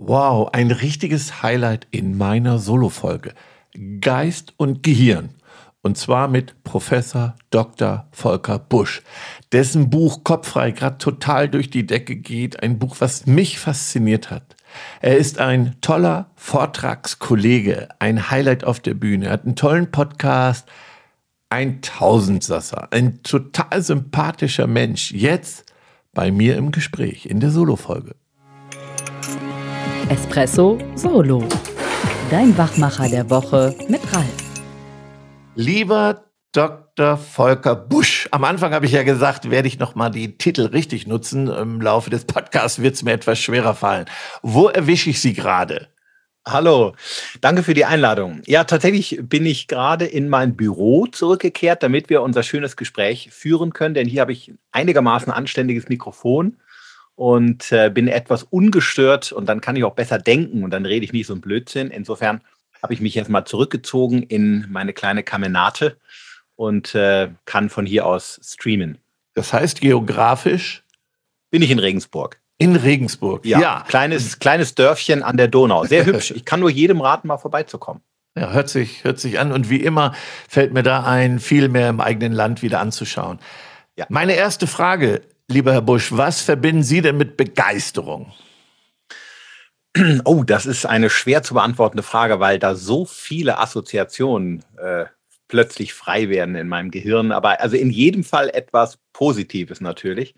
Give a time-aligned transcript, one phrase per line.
[0.00, 3.34] Wow, ein richtiges Highlight in meiner Solo-Folge.
[4.00, 5.30] Geist und Gehirn.
[5.82, 8.06] Und zwar mit Professor Dr.
[8.12, 9.02] Volker Busch,
[9.50, 12.62] dessen Buch Kopffrei gerade total durch die Decke geht.
[12.62, 14.54] Ein Buch, was mich fasziniert hat.
[15.00, 20.68] Er ist ein toller Vortragskollege, ein Highlight auf der Bühne, er hat einen tollen Podcast,
[21.50, 25.10] ein Tausendsasser, ein total sympathischer Mensch.
[25.10, 25.72] Jetzt
[26.14, 28.14] bei mir im Gespräch in der Solo-Folge.
[30.10, 31.46] Espresso Solo.
[32.30, 34.26] Dein Wachmacher der Woche mit Ralf.
[35.54, 37.18] Lieber Dr.
[37.18, 38.26] Volker Busch.
[38.30, 41.48] Am Anfang habe ich ja gesagt, werde ich noch mal die Titel richtig nutzen.
[41.48, 44.06] Im Laufe des Podcasts wird es mir etwas schwerer fallen.
[44.40, 45.88] Wo erwische ich Sie gerade?
[46.46, 46.94] Hallo,
[47.42, 48.40] danke für die Einladung.
[48.46, 53.74] Ja, tatsächlich bin ich gerade in mein Büro zurückgekehrt, damit wir unser schönes Gespräch führen
[53.74, 56.56] können, denn hier habe ich einigermaßen anständiges Mikrofon
[57.18, 61.04] und äh, bin etwas ungestört und dann kann ich auch besser denken und dann rede
[61.04, 61.90] ich nicht so ein Blödsinn.
[61.90, 62.42] Insofern
[62.80, 65.96] habe ich mich jetzt mal zurückgezogen in meine kleine Kamenate
[66.54, 68.98] und äh, kann von hier aus streamen.
[69.34, 70.84] Das heißt, geografisch
[71.50, 72.38] bin ich in Regensburg.
[72.56, 73.60] In Regensburg, ja.
[73.60, 73.84] ja.
[73.88, 75.86] Kleines, kleines Dörfchen an der Donau.
[75.86, 76.30] Sehr hübsch.
[76.30, 78.00] Ich kann nur jedem raten, mal vorbeizukommen.
[78.36, 79.50] Ja, hört sich, hört sich an.
[79.50, 80.14] Und wie immer
[80.48, 83.40] fällt mir da ein, viel mehr im eigenen Land wieder anzuschauen.
[83.96, 84.06] Ja.
[84.08, 88.34] Meine erste Frage Lieber Herr Busch, was verbinden Sie denn mit Begeisterung?
[90.26, 95.06] Oh, das ist eine schwer zu beantwortende Frage, weil da so viele Assoziationen äh,
[95.48, 97.32] plötzlich frei werden in meinem Gehirn.
[97.32, 100.34] Aber also in jedem Fall etwas Positives natürlich.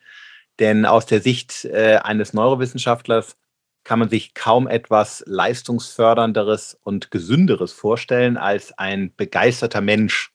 [0.60, 3.36] Denn aus der Sicht äh, eines Neurowissenschaftlers
[3.82, 10.29] kann man sich kaum etwas leistungsfördernderes und gesünderes vorstellen als ein begeisterter Mensch,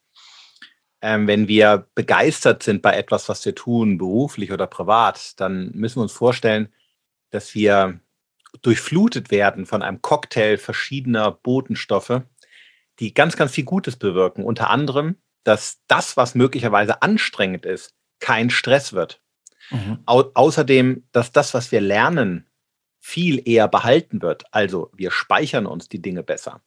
[1.06, 5.98] ähm, wenn wir begeistert sind bei etwas, was wir tun, beruflich oder privat, dann müssen
[5.98, 6.72] wir uns vorstellen,
[7.30, 8.00] dass wir
[8.62, 12.22] durchflutet werden von einem Cocktail verschiedener Botenstoffe,
[12.98, 14.42] die ganz, ganz viel Gutes bewirken.
[14.42, 19.22] Unter anderem, dass das, was möglicherweise anstrengend ist, kein Stress wird.
[19.70, 20.00] Mhm.
[20.06, 22.48] Au außerdem, dass das, was wir lernen,
[22.98, 24.42] viel eher behalten wird.
[24.50, 26.62] Also wir speichern uns die Dinge besser.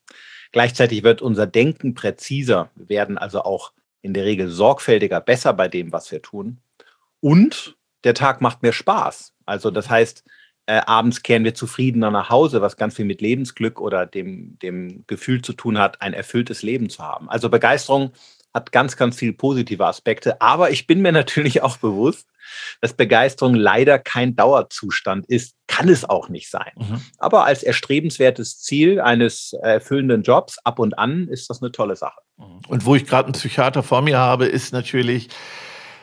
[0.53, 2.71] Gleichzeitig wird unser Denken präziser.
[2.75, 6.59] Wir werden also auch in der Regel sorgfältiger, besser bei dem, was wir tun.
[7.19, 9.33] Und der Tag macht mehr Spaß.
[9.45, 10.23] Also das heißt,
[10.67, 15.03] äh, abends kehren wir zufriedener nach Hause, was ganz viel mit Lebensglück oder dem, dem
[15.07, 17.29] Gefühl zu tun hat, ein erfülltes Leben zu haben.
[17.29, 18.11] Also Begeisterung
[18.53, 20.41] hat ganz, ganz viele positive Aspekte.
[20.41, 22.27] Aber ich bin mir natürlich auch bewusst,
[22.81, 26.71] dass Begeisterung leider kein Dauerzustand ist, kann es auch nicht sein.
[26.75, 27.01] Mhm.
[27.17, 32.21] Aber als erstrebenswertes Ziel eines erfüllenden Jobs ab und an ist das eine tolle Sache.
[32.39, 32.61] Mhm.
[32.67, 35.29] Und wo ich gerade einen Psychiater vor mir habe, ist natürlich,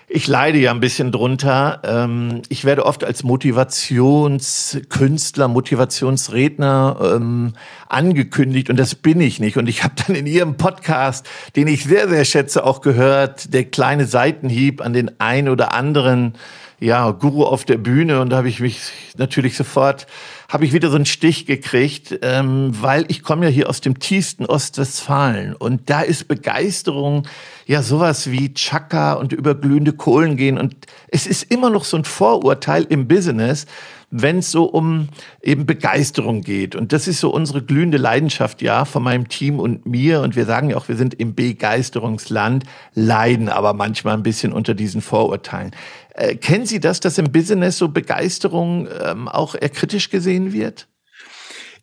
[0.09, 1.81] ich leide ja ein bisschen drunter.
[1.85, 7.55] Ähm, ich werde oft als Motivationskünstler, Motivationsredner ähm,
[7.89, 9.57] angekündigt und das bin ich nicht.
[9.57, 13.65] Und ich habe dann in Ihrem Podcast, den ich sehr, sehr schätze, auch gehört, der
[13.65, 16.35] kleine Seitenhieb an den ein oder anderen
[16.79, 18.81] ja, Guru auf der Bühne und da habe ich mich
[19.17, 20.07] natürlich sofort,
[20.49, 23.99] habe ich wieder so einen Stich gekriegt, ähm, weil ich komme ja hier aus dem
[23.99, 27.27] tiefsten Ostwestfalen und da ist Begeisterung
[27.67, 30.75] ja sowas wie Chaka und über glühende Kohlen gehen und
[31.09, 33.67] es ist immer noch so ein Vorurteil im Business,
[34.11, 35.09] wenn es so um
[35.43, 36.75] eben Begeisterung geht.
[36.75, 40.21] Und das ist so unsere glühende Leidenschaft, ja, von meinem Team und mir.
[40.23, 42.65] Und wir sagen ja auch, wir sind im Begeisterungsland,
[42.95, 45.73] leiden aber manchmal ein bisschen unter diesen Vorurteilen.
[46.15, 50.89] Äh, kennen Sie das, dass im Business so Begeisterung ähm, auch eher kritisch gesehen wird?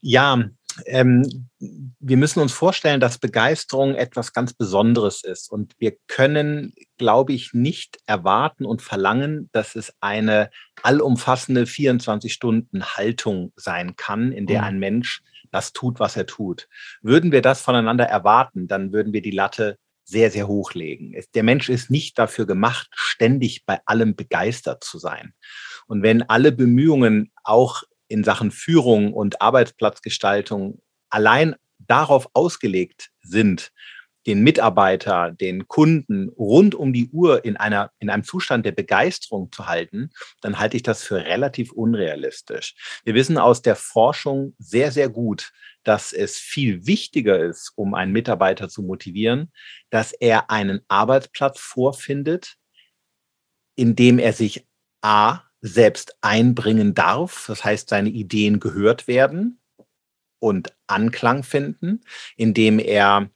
[0.02, 0.44] Ja,
[0.86, 5.52] ähm, wir müssen uns vorstellen, dass Begeisterung etwas ganz Besonderes ist.
[5.52, 10.50] Und wir können, glaube ich, nicht erwarten und verlangen, dass es eine
[10.82, 14.68] allumfassende 24-Stunden-Haltung sein kann, in der mhm.
[14.68, 16.68] ein Mensch das tut, was er tut.
[17.02, 21.16] Würden wir das voneinander erwarten, dann würden wir die Latte sehr, sehr hochlegen.
[21.34, 25.34] Der Mensch ist nicht dafür gemacht, ständig bei allem begeistert zu sein.
[25.88, 27.84] Und wenn alle Bemühungen auch
[28.14, 30.80] in Sachen Führung und Arbeitsplatzgestaltung
[31.10, 33.72] allein darauf ausgelegt sind,
[34.28, 39.52] den Mitarbeiter, den Kunden rund um die Uhr in, einer, in einem Zustand der Begeisterung
[39.52, 40.12] zu halten,
[40.42, 42.76] dann halte ich das für relativ unrealistisch.
[43.04, 45.52] Wir wissen aus der Forschung sehr, sehr gut,
[45.84, 49.52] dass es viel wichtiger ist, um einen Mitarbeiter zu motivieren,
[49.90, 52.56] dass er einen Arbeitsplatz vorfindet,
[53.76, 54.66] in dem er sich
[55.02, 57.46] A selbst einbringen darf.
[57.48, 59.60] Das heißt, seine Ideen gehört werden
[60.40, 62.02] und Anklang finden,
[62.36, 63.30] indem er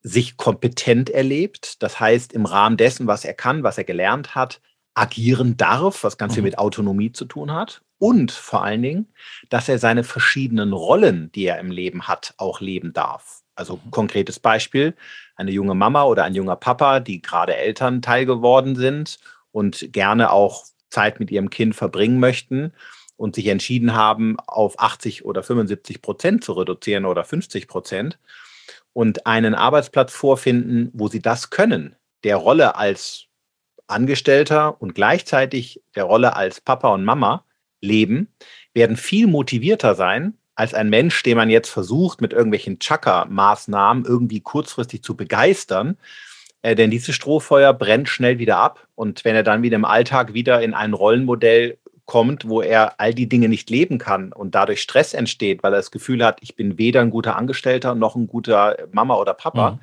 [0.00, 1.82] sich kompetent erlebt.
[1.82, 4.62] Das heißt, im Rahmen dessen, was er kann, was er gelernt hat,
[4.94, 6.48] agieren darf, was ganz viel mhm.
[6.48, 7.82] mit Autonomie zu tun hat.
[8.00, 9.12] und vor allen Dingen,
[9.48, 13.42] dass er seine verschiedenen Rollen, die er im Leben hat, auch leben darf.
[13.56, 13.90] Also mhm.
[13.90, 14.94] konkretes Beispiel,
[15.36, 19.18] eine junge Mama oder ein junger Papa, die gerade Elternteil geworden sind
[19.50, 22.72] und gerne auch Zeit mit ihrem Kind verbringen möchten
[23.16, 28.18] und sich entschieden haben, auf 80 oder 75 Prozent zu reduzieren oder 50 Prozent
[28.92, 33.26] und einen Arbeitsplatz vorfinden, wo sie das können, der Rolle als
[33.86, 37.44] Angestellter und gleichzeitig der Rolle als Papa und Mama
[37.80, 38.28] leben,
[38.74, 44.40] werden viel motivierter sein als ein Mensch, den man jetzt versucht, mit irgendwelchen Chaka-Maßnahmen irgendwie
[44.40, 45.96] kurzfristig zu begeistern.
[46.62, 48.86] Äh, denn dieses Strohfeuer brennt schnell wieder ab.
[48.94, 51.78] Und wenn er dann wieder im Alltag wieder in ein Rollenmodell
[52.08, 55.78] kommt, wo er all die Dinge nicht leben kann und dadurch Stress entsteht, weil er
[55.78, 59.72] das Gefühl hat, ich bin weder ein guter Angestellter noch ein guter Mama oder Papa,
[59.72, 59.80] mhm.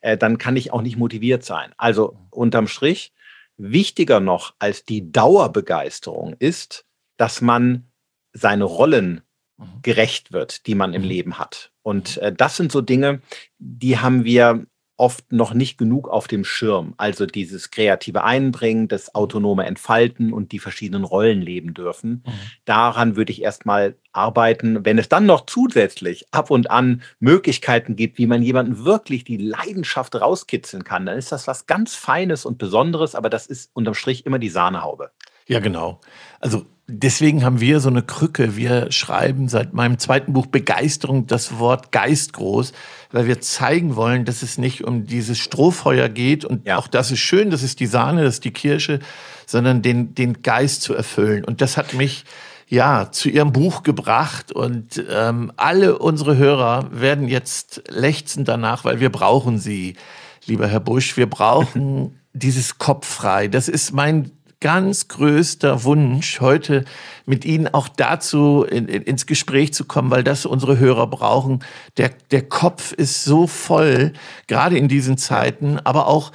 [0.00, 1.72] äh, dann kann ich auch nicht motiviert sein.
[1.76, 3.12] Also unterm Strich,
[3.56, 6.86] wichtiger noch als die Dauerbegeisterung ist,
[7.16, 7.90] dass man
[8.32, 9.22] seine Rollen
[9.56, 9.82] mhm.
[9.82, 11.08] gerecht wird, die man im mhm.
[11.08, 11.72] Leben hat.
[11.82, 13.20] Und äh, das sind so Dinge,
[13.58, 14.64] die haben wir
[14.96, 16.94] oft noch nicht genug auf dem Schirm.
[16.96, 22.22] Also dieses kreative Einbringen, das autonome Entfalten und die verschiedenen Rollen leben dürfen.
[22.24, 22.32] Mhm.
[22.64, 24.84] Daran würde ich erstmal arbeiten.
[24.84, 29.36] Wenn es dann noch zusätzlich ab und an Möglichkeiten gibt, wie man jemanden wirklich die
[29.38, 33.94] Leidenschaft rauskitzeln kann, dann ist das was ganz Feines und Besonderes, aber das ist unterm
[33.94, 35.10] Strich immer die Sahnehaube.
[35.46, 36.00] Ja, genau.
[36.40, 38.56] Also deswegen haben wir so eine Krücke.
[38.56, 42.72] Wir schreiben seit meinem zweiten Buch Begeisterung das Wort Geist groß,
[43.12, 46.76] weil wir zeigen wollen, dass es nicht um dieses Strohfeuer geht und ja.
[46.78, 49.00] auch das ist schön, das ist die Sahne, das ist die Kirsche,
[49.46, 51.44] sondern den, den Geist zu erfüllen.
[51.44, 52.24] Und das hat mich
[52.68, 59.00] ja zu ihrem Buch gebracht und ähm, alle unsere Hörer werden jetzt lechzen danach, weil
[59.00, 59.96] wir brauchen sie,
[60.46, 61.16] lieber Herr Busch.
[61.16, 63.48] Wir brauchen dieses Kopf frei.
[63.48, 64.30] Das ist mein
[64.64, 66.86] ganz größter Wunsch, heute
[67.26, 71.62] mit Ihnen auch dazu in, in, ins Gespräch zu kommen, weil das unsere Hörer brauchen.
[71.98, 74.14] Der, der Kopf ist so voll,
[74.46, 76.32] gerade in diesen Zeiten, aber auch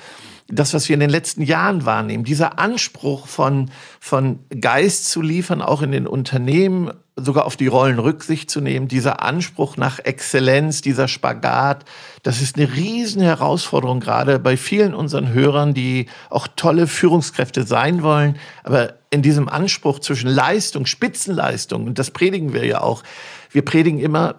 [0.47, 5.63] das, was wir in den letzten Jahren wahrnehmen, dieser Anspruch von, von Geist zu liefern,
[5.63, 6.91] auch in den Unternehmen,
[7.23, 11.85] sogar auf die Rollen Rücksicht zu nehmen, dieser Anspruch nach Exzellenz, dieser Spagat,
[12.23, 18.03] das ist eine riesen Herausforderung gerade bei vielen unseren Hörern, die auch tolle Führungskräfte sein
[18.03, 23.03] wollen, aber in diesem Anspruch zwischen Leistung, Spitzenleistung, und das predigen wir ja auch,
[23.51, 24.35] wir predigen immer,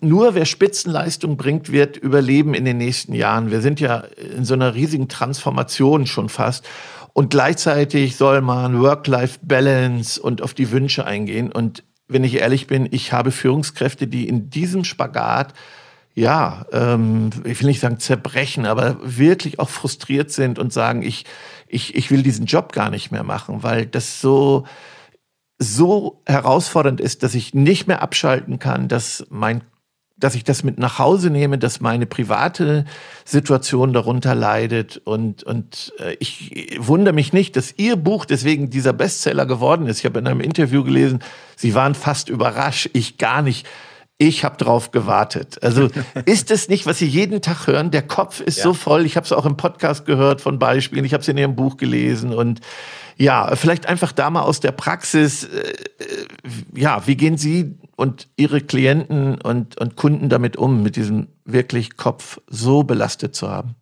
[0.00, 3.50] nur wer Spitzenleistung bringt, wird überleben in den nächsten Jahren.
[3.50, 4.04] Wir sind ja
[4.36, 6.66] in so einer riesigen Transformation schon fast.
[7.18, 11.50] Und gleichzeitig soll man Work-Life-Balance und auf die Wünsche eingehen.
[11.50, 15.52] Und wenn ich ehrlich bin, ich habe Führungskräfte, die in diesem Spagat
[16.14, 21.24] ja, ähm, ich will nicht sagen zerbrechen, aber wirklich auch frustriert sind und sagen, ich,
[21.66, 24.64] ich, ich will diesen Job gar nicht mehr machen, weil das so,
[25.58, 29.64] so herausfordernd ist, dass ich nicht mehr abschalten kann, dass mein
[30.18, 32.84] dass ich das mit nach Hause nehme, dass meine private
[33.24, 35.00] Situation darunter leidet.
[35.04, 40.00] Und, und äh, ich wundere mich nicht, dass Ihr Buch deswegen dieser Bestseller geworden ist.
[40.00, 41.20] Ich habe in einem Interview gelesen,
[41.56, 43.66] Sie waren fast überrascht, ich gar nicht.
[44.20, 45.62] Ich habe drauf gewartet.
[45.62, 45.88] Also
[46.26, 47.92] ist es nicht, was Sie jeden Tag hören?
[47.92, 48.64] Der Kopf ist ja.
[48.64, 49.06] so voll.
[49.06, 51.04] Ich habe es auch im Podcast gehört von Beispielen.
[51.04, 52.60] Ich habe es in Ihrem Buch gelesen und
[53.16, 55.44] ja, vielleicht einfach da mal aus der Praxis.
[55.44, 55.72] Äh,
[56.74, 61.96] ja, wie gehen Sie und Ihre Klienten und, und Kunden damit um, mit diesem wirklich
[61.96, 63.76] Kopf so belastet zu haben?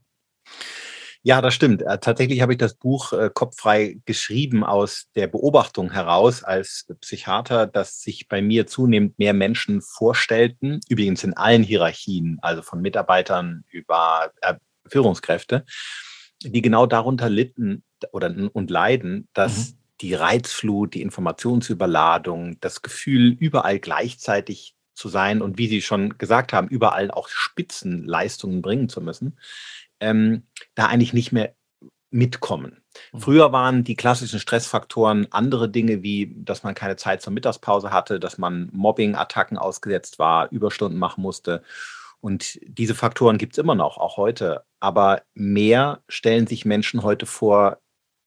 [1.26, 1.82] Ja, das stimmt.
[1.82, 7.66] Äh, tatsächlich habe ich das Buch äh, Kopffrei geschrieben aus der Beobachtung heraus als Psychiater,
[7.66, 13.64] dass sich bei mir zunehmend mehr Menschen vorstellten, übrigens in allen Hierarchien, also von Mitarbeitern
[13.72, 14.54] über äh,
[14.86, 15.64] Führungskräfte,
[16.44, 19.78] die genau darunter litten oder und leiden, dass mhm.
[20.02, 26.52] die Reizflut, die Informationsüberladung, das Gefühl, überall gleichzeitig zu sein und wie Sie schon gesagt
[26.52, 29.36] haben, überall auch Spitzenleistungen bringen zu müssen,
[30.00, 31.54] ähm, da eigentlich nicht mehr
[32.10, 32.82] mitkommen.
[33.12, 33.20] Mhm.
[33.20, 38.20] Früher waren die klassischen Stressfaktoren andere Dinge, wie dass man keine Zeit zur Mittagspause hatte,
[38.20, 41.62] dass man Mobbing-Attacken ausgesetzt war, Überstunden machen musste.
[42.20, 44.64] Und diese Faktoren gibt es immer noch, auch heute.
[44.80, 47.78] Aber mehr stellen sich Menschen heute vor,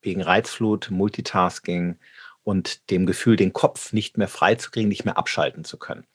[0.01, 1.97] wegen Reizflut, Multitasking
[2.43, 6.05] und dem Gefühl, den Kopf nicht mehr freizukriegen, nicht mehr abschalten zu können.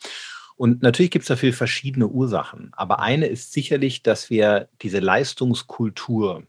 [0.56, 2.70] Und natürlich gibt es dafür verschiedene Ursachen.
[2.74, 6.44] Aber eine ist sicherlich, dass wir diese Leistungskultur,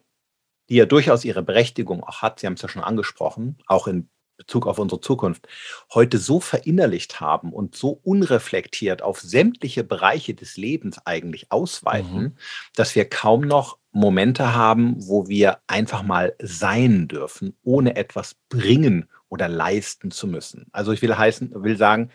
[0.70, 4.10] die ja durchaus ihre Berechtigung auch hat, Sie haben es ja schon angesprochen, auch in
[4.38, 5.48] Bezug auf unsere Zukunft,
[5.94, 12.38] heute so verinnerlicht haben und so unreflektiert auf sämtliche Bereiche des Lebens eigentlich ausweiten, mhm.
[12.76, 19.08] dass wir kaum noch Momente haben, wo wir einfach mal sein dürfen, ohne etwas bringen
[19.30, 20.68] oder leisten zu müssen.
[20.74, 22.12] Also ich will heißen, will sagen,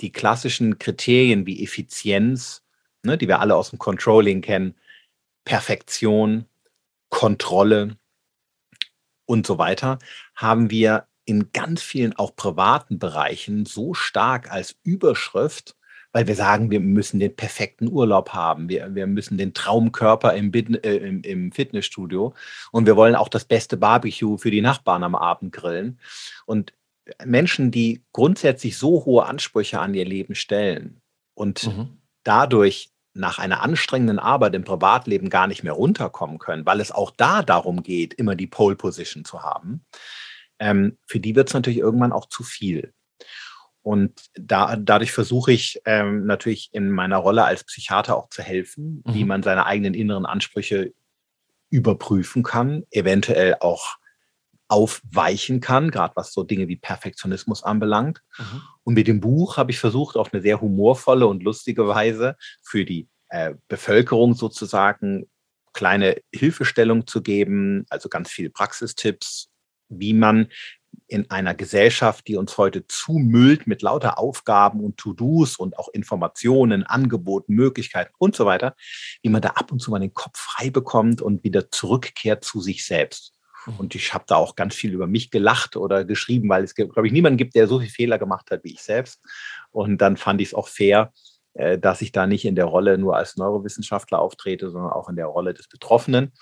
[0.00, 2.62] die klassischen Kriterien wie Effizienz,
[3.02, 4.74] ne, die wir alle aus dem Controlling kennen,
[5.44, 6.46] Perfektion,
[7.08, 7.96] Kontrolle
[9.26, 9.98] und so weiter,
[10.34, 15.76] haben wir in ganz vielen auch privaten Bereichen so stark als Überschrift,
[16.12, 20.52] weil wir sagen, wir müssen den perfekten Urlaub haben, wir, wir müssen den Traumkörper im,
[20.54, 22.32] äh, im, im Fitnessstudio
[22.72, 25.98] und wir wollen auch das beste Barbecue für die Nachbarn am Abend grillen.
[26.46, 26.72] Und
[27.24, 31.00] Menschen, die grundsätzlich so hohe Ansprüche an ihr Leben stellen
[31.34, 31.98] und mhm.
[32.24, 37.10] dadurch nach einer anstrengenden Arbeit im Privatleben gar nicht mehr runterkommen können, weil es auch
[37.10, 39.84] da darum geht, immer die Pole Position zu haben,
[40.58, 42.92] ähm, für die wird es natürlich irgendwann auch zu viel.
[43.82, 49.02] Und da, dadurch versuche ich ähm, natürlich in meiner Rolle als Psychiater auch zu helfen,
[49.06, 49.14] mhm.
[49.14, 50.92] wie man seine eigenen inneren Ansprüche
[51.70, 53.96] überprüfen kann, eventuell auch
[54.68, 58.22] aufweichen kann, gerade was so Dinge wie Perfektionismus anbelangt.
[58.38, 58.62] Mhm.
[58.84, 62.84] Und mit dem Buch habe ich versucht, auf eine sehr humorvolle und lustige Weise für
[62.84, 65.28] die äh, Bevölkerung sozusagen
[65.72, 69.50] kleine Hilfestellung zu geben, also ganz viele Praxistipps,
[69.88, 70.48] wie man
[71.08, 76.82] in einer Gesellschaft, die uns heute zumüllt mit lauter Aufgaben und To-Dos und auch Informationen,
[76.82, 78.74] Angeboten, Möglichkeiten und so weiter,
[79.22, 82.60] wie man da ab und zu mal den Kopf frei bekommt und wieder zurückkehrt zu
[82.60, 83.35] sich selbst.
[83.66, 83.76] Mhm.
[83.78, 87.06] Und ich habe da auch ganz viel über mich gelacht oder geschrieben, weil es, glaube
[87.06, 89.20] ich, niemanden gibt, der so viele Fehler gemacht hat wie ich selbst.
[89.70, 91.12] Und dann fand ich es auch fair,
[91.54, 95.16] äh, dass ich da nicht in der Rolle nur als Neurowissenschaftler auftrete, sondern auch in
[95.16, 96.32] der Rolle des Betroffenen.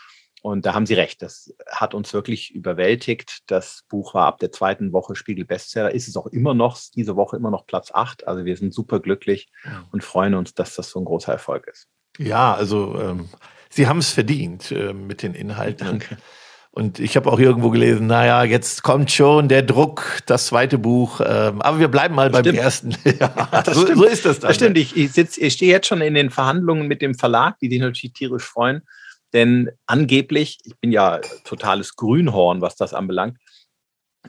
[0.43, 3.39] Und da haben Sie recht, das hat uns wirklich überwältigt.
[3.47, 7.17] Das Buch war ab der zweiten Woche Spiegel Bestseller, ist es auch immer noch, diese
[7.17, 8.29] Woche immer noch Platz 8.
[8.29, 9.49] Also wir sind super glücklich
[9.91, 11.89] und freuen uns, dass das so ein großer Erfolg ist.
[12.19, 13.31] Ja, also ähm,
[13.71, 15.87] Sie haben es verdient äh, mit den Inhalten.
[15.87, 16.19] Danke.
[16.77, 21.21] Und ich habe auch irgendwo gelesen, naja, jetzt kommt schon der Druck, das zweite Buch.
[21.25, 22.97] Ähm, aber wir bleiben mal beim ersten.
[23.21, 24.49] ja, so, so, ist das dann.
[24.49, 27.61] Das stimmt, ich, ich, sitz, ich stehe jetzt schon in den Verhandlungen mit dem Verlag,
[27.61, 28.83] die sich natürlich tierisch freuen.
[29.33, 33.39] Denn angeblich, ich bin ja totales Grünhorn, was das anbelangt,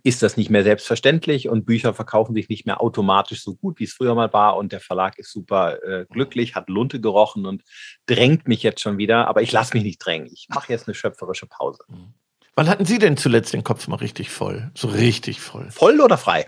[0.04, 3.86] ist das nicht mehr selbstverständlich und Bücher verkaufen sich nicht mehr automatisch so gut, wie
[3.86, 4.56] es früher mal war.
[4.58, 7.64] Und der Verlag ist super äh, glücklich, hat Lunte gerochen und
[8.06, 9.28] drängt mich jetzt schon wieder.
[9.28, 10.28] Aber ich lasse mich nicht drängen.
[10.32, 11.84] Ich mache jetzt eine schöpferische Pause.
[12.56, 14.72] Wann hatten Sie denn zuletzt den Kopf mal richtig voll?
[14.76, 15.70] So richtig voll.
[15.72, 16.48] Voll oder frei?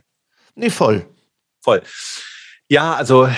[0.56, 1.06] Nee, voll.
[1.60, 1.82] Voll.
[2.70, 3.30] Ja, also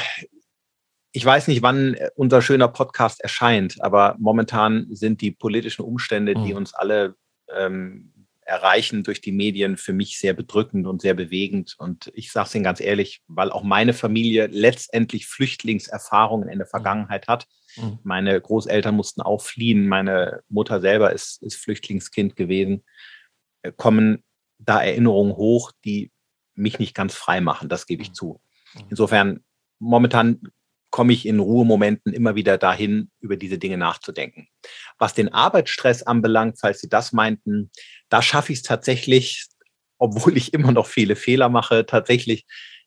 [1.11, 6.35] ich weiß nicht, wann äh, unser schöner Podcast erscheint, aber momentan sind die politischen Umstände,
[6.35, 6.57] die hm.
[6.57, 7.15] uns alle
[7.51, 11.75] ähm, erreichen durch die Medien, für mich sehr bedrückend und sehr bewegend.
[11.79, 16.67] Und ich sage es Ihnen ganz ehrlich, weil auch meine Familie letztendlich Flüchtlingserfahrungen in der
[16.67, 16.71] hm.
[16.71, 17.47] Vergangenheit hat.
[17.81, 17.99] Mhm.
[18.03, 19.87] Meine Großeltern mussten auch fliehen.
[19.87, 22.83] Meine Mutter selber ist, ist Flüchtlingskind gewesen.
[23.61, 24.23] Äh, kommen
[24.57, 26.11] da Erinnerungen hoch, die
[26.53, 27.69] mich nicht ganz frei machen.
[27.69, 28.13] Das gebe ich hm.
[28.13, 28.41] zu.
[28.89, 29.43] Insofern
[29.79, 30.41] momentan
[30.91, 34.47] komme ich in Ruhemomenten immer wieder dahin, über diese Dinge nachzudenken.
[34.97, 37.71] Was den Arbeitsstress anbelangt, falls Sie das meinten,
[38.09, 39.47] da schaffe ich es tatsächlich,
[39.97, 42.45] obwohl ich immer noch viele Fehler mache, tatsächlich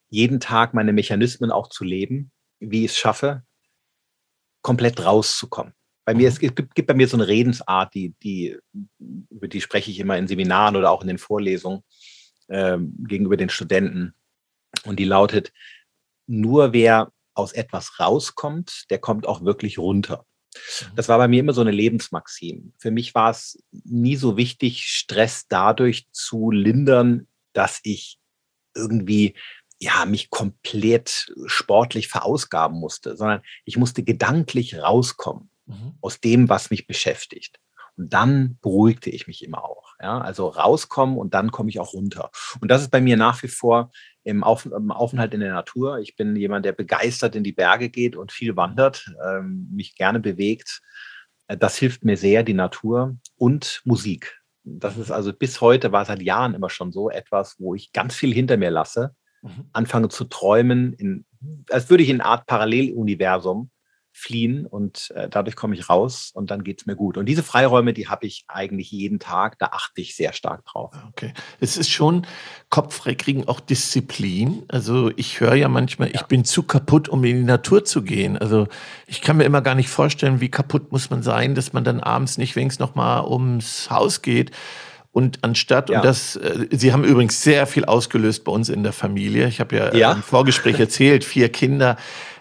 [0.08, 3.44] jeden Tag meine Mechanismen auch zu leben, wie ich es schaffe,
[4.62, 5.74] komplett rauszukommen.
[6.04, 6.54] Bei mir, es mhm.
[6.54, 8.56] gibt, gibt bei mir so eine Redensart, die, die,
[9.30, 11.82] über die spreche ich immer in Seminaren oder auch in den Vorlesungen
[12.48, 14.14] äh, gegenüber den Studenten.
[14.84, 15.52] Und die lautet,
[16.26, 20.26] nur wer aus etwas rauskommt, der kommt auch wirklich runter.
[20.54, 20.96] Mhm.
[20.96, 22.72] Das war bei mir immer so eine Lebensmaxim.
[22.78, 28.18] Für mich war es nie so wichtig, Stress dadurch zu lindern, dass ich
[28.74, 29.34] irgendwie
[29.82, 35.94] ja, mich komplett sportlich verausgaben musste, sondern ich musste gedanklich rauskommen mhm.
[36.00, 37.58] aus dem, was mich beschäftigt.
[37.96, 39.94] Und dann beruhigte ich mich immer auch.
[40.00, 40.20] Ja?
[40.20, 42.30] Also rauskommen und dann komme ich auch runter.
[42.60, 43.90] Und das ist bei mir nach wie vor
[44.22, 45.98] im, Auf, im Aufenthalt in der Natur.
[45.98, 50.20] Ich bin jemand, der begeistert in die Berge geht und viel wandert, ähm, mich gerne
[50.20, 50.80] bewegt.
[51.48, 54.40] Äh, das hilft mir sehr, die Natur und Musik.
[54.62, 58.14] Das ist also bis heute, war seit Jahren immer schon so etwas, wo ich ganz
[58.14, 59.68] viel hinter mir lasse, mhm.
[59.72, 61.24] anfange zu träumen, in,
[61.70, 63.70] als würde ich in eine Art Paralleluniversum
[64.14, 67.16] fliehen und äh, dadurch komme ich raus und dann geht es mir gut.
[67.16, 70.94] Und diese Freiräume, die habe ich eigentlich jeden Tag, da achte ich sehr stark drauf.
[71.08, 71.32] Okay.
[71.60, 72.26] Es ist schon
[72.68, 74.64] kopffrei kriegen auch Disziplin.
[74.68, 76.16] Also ich höre ja manchmal, ja.
[76.16, 78.36] ich bin zu kaputt, um in die Natur zu gehen.
[78.36, 78.68] Also
[79.06, 82.00] ich kann mir immer gar nicht vorstellen, wie kaputt muss man sein, dass man dann
[82.00, 84.50] abends nicht wenigstens noch mal ums Haus geht.
[85.12, 85.98] Und anstatt, ja.
[85.98, 89.46] und das, äh, Sie haben übrigens sehr viel ausgelöst bei uns in der Familie.
[89.46, 91.96] Ich habe ja, ja, im Vorgespräch erzählt, vier Kinder.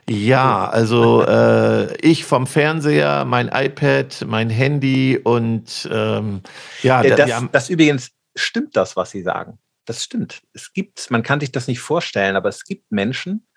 [0.09, 6.41] Ja, also äh, ich vom Fernseher, mein iPad, mein Handy und ähm,
[6.81, 7.01] ja.
[7.03, 9.59] Äh, das, das übrigens stimmt das, was Sie sagen.
[9.85, 10.41] das stimmt.
[10.53, 13.47] Es gibt, man kann sich das nicht vorstellen, aber es gibt Menschen,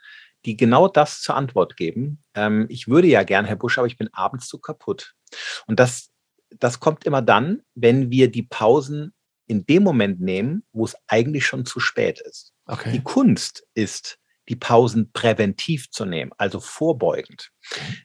[0.44, 2.20] die genau das zur Antwort geben.
[2.34, 5.14] Ähm, ich würde ja gern, Herr Busch, aber ich bin abends zu kaputt.
[5.66, 6.10] Und das,
[6.60, 9.12] das kommt immer dann, wenn wir die Pausen
[9.46, 12.52] in dem Moment nehmen, wo es eigentlich schon zu spät ist.
[12.66, 12.92] Okay.
[12.92, 14.18] Die Kunst ist,
[14.48, 17.50] die Pausen präventiv zu nehmen, also vorbeugend.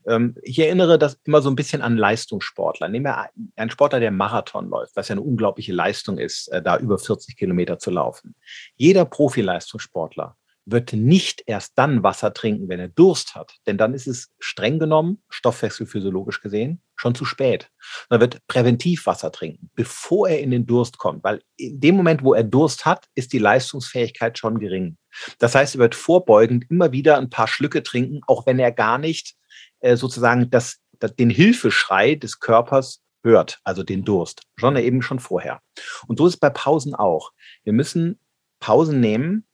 [0.07, 2.87] Ähm, ich erinnere das immer so ein bisschen an Leistungssportler.
[2.87, 6.77] Nehmen wir einen Sportler, der Marathon läuft, was ja eine unglaubliche Leistung ist, äh, da
[6.77, 8.35] über 40 Kilometer zu laufen.
[8.75, 10.37] Jeder Profileistungssportler
[10.71, 13.55] wird nicht erst dann Wasser trinken, wenn er Durst hat.
[13.67, 17.69] Denn dann ist es streng genommen, stoffwechselphysiologisch gesehen, schon zu spät.
[18.09, 21.23] Er wird präventiv Wasser trinken, bevor er in den Durst kommt.
[21.23, 24.97] Weil in dem Moment, wo er Durst hat, ist die Leistungsfähigkeit schon gering.
[25.39, 28.97] Das heißt, er wird vorbeugend immer wieder ein paar Schlücke trinken, auch wenn er gar
[28.97, 29.35] nicht
[29.79, 35.19] äh, sozusagen das, das, den Hilfeschrei des Körpers hört, also den Durst, schon eben schon
[35.19, 35.61] vorher.
[36.07, 37.31] Und so ist es bei Pausen auch.
[37.63, 38.19] Wir müssen
[38.59, 39.45] Pausen nehmen,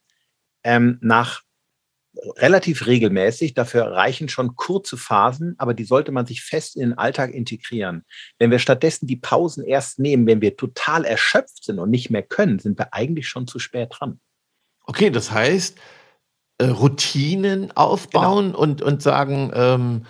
[0.66, 1.44] ähm, nach
[2.38, 3.54] relativ regelmäßig.
[3.54, 8.04] Dafür reichen schon kurze Phasen, aber die sollte man sich fest in den Alltag integrieren.
[8.40, 12.24] Wenn wir stattdessen die Pausen erst nehmen, wenn wir total erschöpft sind und nicht mehr
[12.24, 14.20] können, sind wir eigentlich schon zu spät dran.
[14.86, 15.78] Okay, das heißt,
[16.58, 18.60] äh, Routinen aufbauen genau.
[18.60, 20.06] und, und sagen, ähm,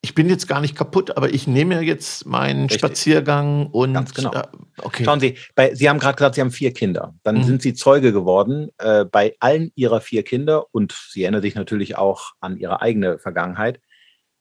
[0.00, 2.78] ich bin jetzt gar nicht kaputt, aber ich nehme jetzt meinen Richtig.
[2.78, 4.32] Spaziergang und Ganz genau.
[4.32, 4.44] Äh,
[4.78, 5.04] okay.
[5.04, 7.14] Schauen Sie, bei, Sie haben gerade gesagt, Sie haben vier Kinder.
[7.24, 7.44] Dann mhm.
[7.44, 11.96] sind Sie Zeuge geworden äh, bei allen Ihrer vier Kinder und Sie erinnern sich natürlich
[11.96, 13.80] auch an Ihre eigene Vergangenheit.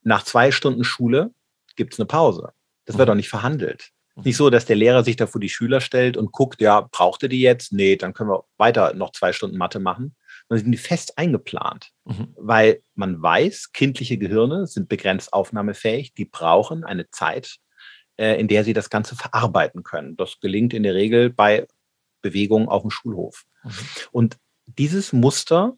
[0.04, 1.32] Nach zwei Stunden Schule
[1.76, 2.52] gibt es eine Pause.
[2.86, 3.00] Das mhm.
[3.00, 3.90] wird doch nicht verhandelt.
[4.16, 4.24] Mhm.
[4.26, 7.24] Nicht so, dass der Lehrer sich da vor die Schüler stellt und guckt, ja, braucht
[7.24, 7.74] ihr die jetzt?
[7.74, 10.16] Nee, dann können wir weiter noch zwei Stunden Mathe machen,
[10.48, 11.92] sondern sind die fest eingeplant.
[12.06, 12.34] Mhm.
[12.38, 17.58] Weil man weiß, kindliche Gehirne sind begrenzt aufnahmefähig, die brauchen eine Zeit,
[18.18, 20.16] äh, in der sie das Ganze verarbeiten können.
[20.16, 21.68] Das gelingt in der Regel bei
[22.22, 23.46] Bewegungen auf dem Schulhof.
[23.64, 23.72] Mhm.
[24.12, 25.78] Und dieses Muster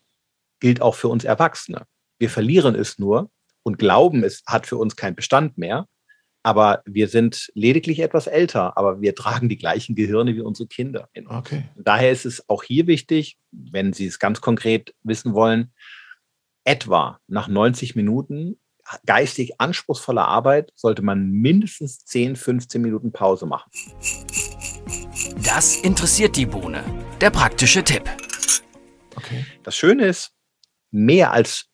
[0.60, 1.86] gilt auch für uns Erwachsene.
[2.18, 3.30] Wir verlieren es nur
[3.64, 5.88] und glauben, es hat für uns keinen Bestand mehr,
[6.44, 11.10] aber wir sind lediglich etwas älter, aber wir tragen die gleichen Gehirne wie unsere Kinder.
[11.28, 11.64] Okay.
[11.76, 15.74] Daher ist es auch hier wichtig, wenn Sie es ganz konkret wissen wollen,
[16.64, 18.58] etwa nach 90 Minuten
[19.06, 23.70] geistig anspruchsvoller Arbeit sollte man mindestens 10, 15 Minuten Pause machen.
[25.44, 26.84] Das interessiert die Bohne.
[27.22, 28.04] Der praktische Tipp.
[29.16, 29.46] Okay.
[29.64, 30.32] Das Schöne ist,
[30.92, 31.69] mehr als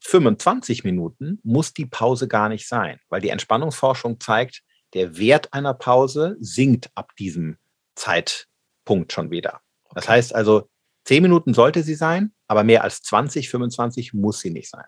[0.00, 4.62] 25 Minuten muss die Pause gar nicht sein, weil die Entspannungsforschung zeigt,
[4.94, 7.58] der Wert einer Pause sinkt ab diesem
[7.94, 9.60] Zeitpunkt schon wieder.
[9.94, 10.14] Das okay.
[10.14, 10.68] heißt also,
[11.04, 14.84] 10 Minuten sollte sie sein, aber mehr als 20, 25 muss sie nicht sein.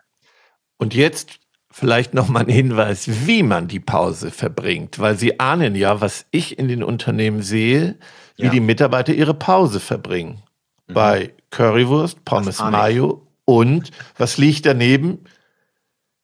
[0.77, 1.39] Und jetzt
[1.71, 6.25] vielleicht noch mal ein Hinweis, wie man die Pause verbringt, weil Sie ahnen ja, was
[6.31, 7.97] ich in den Unternehmen sehe,
[8.35, 8.51] wie ja.
[8.51, 10.43] die Mitarbeiter ihre Pause verbringen.
[10.87, 10.93] Mhm.
[10.93, 13.27] Bei Currywurst, Pommes Mayo
[13.59, 15.25] und was liegt daneben?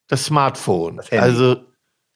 [0.08, 0.96] Das Smartphone.
[0.96, 1.56] Das also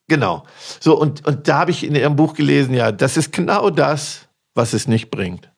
[0.09, 0.45] genau.
[0.81, 4.29] So und und da habe ich in Ihrem Buch gelesen, ja, das ist genau das,
[4.55, 5.51] was es nicht bringt.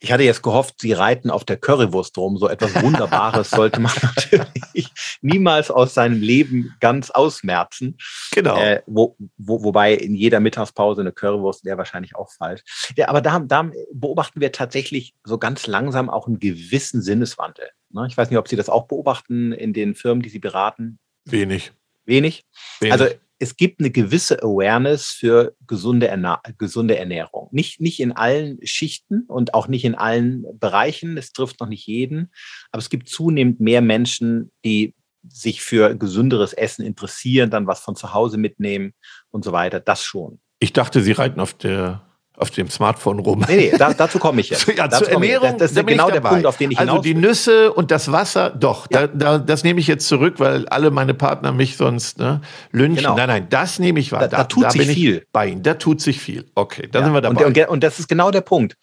[0.00, 2.36] Ich hatte jetzt gehofft, Sie reiten auf der Currywurst rum.
[2.36, 4.87] So etwas Wunderbares sollte man natürlich
[5.20, 7.98] niemals aus seinem Leben ganz ausmerzen.
[8.32, 8.56] Genau.
[8.56, 12.62] Äh, wo, wo, wobei in jeder Mittagspause eine Currywurst wäre wahrscheinlich auch falsch.
[12.96, 17.68] Ja, aber da, da beobachten wir tatsächlich so ganz langsam auch einen gewissen Sinneswandel.
[17.90, 18.06] Ne?
[18.08, 20.98] Ich weiß nicht, ob Sie das auch beobachten in den Firmen, die Sie beraten.
[21.24, 21.72] Wenig.
[22.04, 22.46] Wenig?
[22.80, 22.92] Wenig.
[22.92, 23.06] Also
[23.40, 27.48] es gibt eine gewisse Awareness für gesunde, Erna gesunde Ernährung.
[27.52, 31.16] Nicht, nicht in allen Schichten und auch nicht in allen Bereichen.
[31.16, 32.32] Es trifft noch nicht jeden.
[32.72, 34.94] Aber es gibt zunehmend mehr Menschen, die
[35.28, 38.94] sich für gesünderes Essen interessieren, dann was von zu Hause mitnehmen
[39.30, 39.80] und so weiter.
[39.80, 40.40] Das schon.
[40.60, 42.02] Ich dachte, Sie reiten auf der
[42.38, 43.44] auf dem Smartphone rum.
[43.48, 44.66] Nee, nee da, dazu komme ich jetzt.
[44.68, 47.72] ja, zur Ernährung, das, das ist genau der Punkt, auf den ich Also die Nüsse
[47.72, 49.06] und das Wasser, doch, ja.
[49.06, 52.98] da, da, das nehme ich jetzt zurück, weil alle meine Partner mich sonst ne, lynchen.
[52.98, 53.16] Genau.
[53.16, 54.20] Nein, nein, das nehme ich wahr.
[54.20, 55.26] Da, da, da tut sich viel.
[55.32, 56.44] Bei Ihnen, da tut sich viel.
[56.54, 57.04] Okay, da ja.
[57.04, 57.44] sind wir dabei.
[57.44, 58.76] Und, und, und das ist genau der Punkt.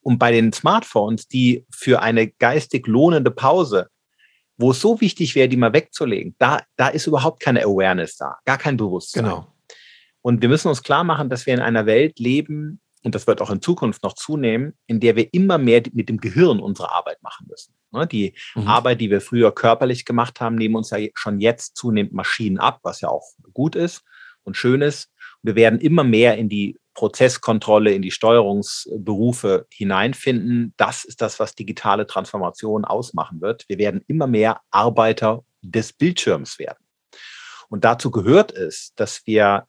[0.00, 3.88] Und bei den Smartphones, die für eine geistig lohnende Pause
[4.56, 8.36] wo es so wichtig wäre, die mal wegzulegen, da, da ist überhaupt keine Awareness da,
[8.44, 9.24] gar kein Bewusstsein.
[9.24, 9.52] Genau.
[10.22, 13.42] Und wir müssen uns klar machen, dass wir in einer Welt leben, und das wird
[13.42, 17.22] auch in Zukunft noch zunehmen, in der wir immer mehr mit dem Gehirn unsere Arbeit
[17.22, 17.74] machen müssen.
[17.92, 18.66] Ne, die mhm.
[18.66, 22.80] Arbeit, die wir früher körperlich gemacht haben, nehmen uns ja schon jetzt zunehmend Maschinen ab,
[22.82, 24.02] was ja auch gut ist
[24.42, 25.10] und schön ist.
[25.42, 30.74] Wir werden immer mehr in die Prozesskontrolle, in die Steuerungsberufe hineinfinden.
[30.76, 33.64] Das ist das, was digitale Transformation ausmachen wird.
[33.68, 36.84] Wir werden immer mehr Arbeiter des Bildschirms werden.
[37.68, 39.66] Und dazu gehört es, dass wir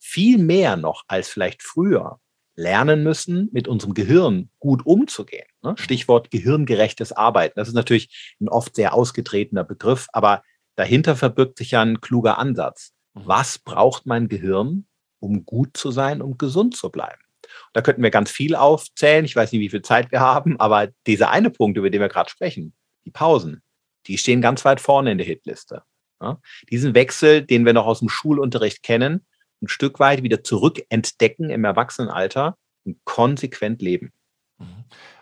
[0.00, 2.18] viel mehr noch als vielleicht früher
[2.56, 5.46] lernen müssen, mit unserem Gehirn gut umzugehen.
[5.62, 5.74] Ne?
[5.76, 7.54] Stichwort gehirngerechtes Arbeiten.
[7.56, 10.42] Das ist natürlich ein oft sehr ausgetretener Begriff, aber
[10.76, 12.92] dahinter verbirgt sich ja ein kluger Ansatz.
[13.14, 13.22] Mhm.
[13.24, 14.86] Was braucht mein Gehirn,
[15.24, 17.20] um gut zu sein, um gesund zu bleiben?
[17.72, 19.24] Da könnten wir ganz viel aufzählen.
[19.24, 22.08] Ich weiß nicht, wie viel Zeit wir haben, aber dieser eine Punkt, über den wir
[22.08, 23.62] gerade sprechen, die Pausen,
[24.06, 25.82] die stehen ganz weit vorne in der Hitliste.
[26.20, 26.40] Ja?
[26.70, 29.26] Diesen Wechsel, den wir noch aus dem Schulunterricht kennen,
[29.62, 34.12] ein Stück weit wieder zurückentdecken im Erwachsenenalter und konsequent leben.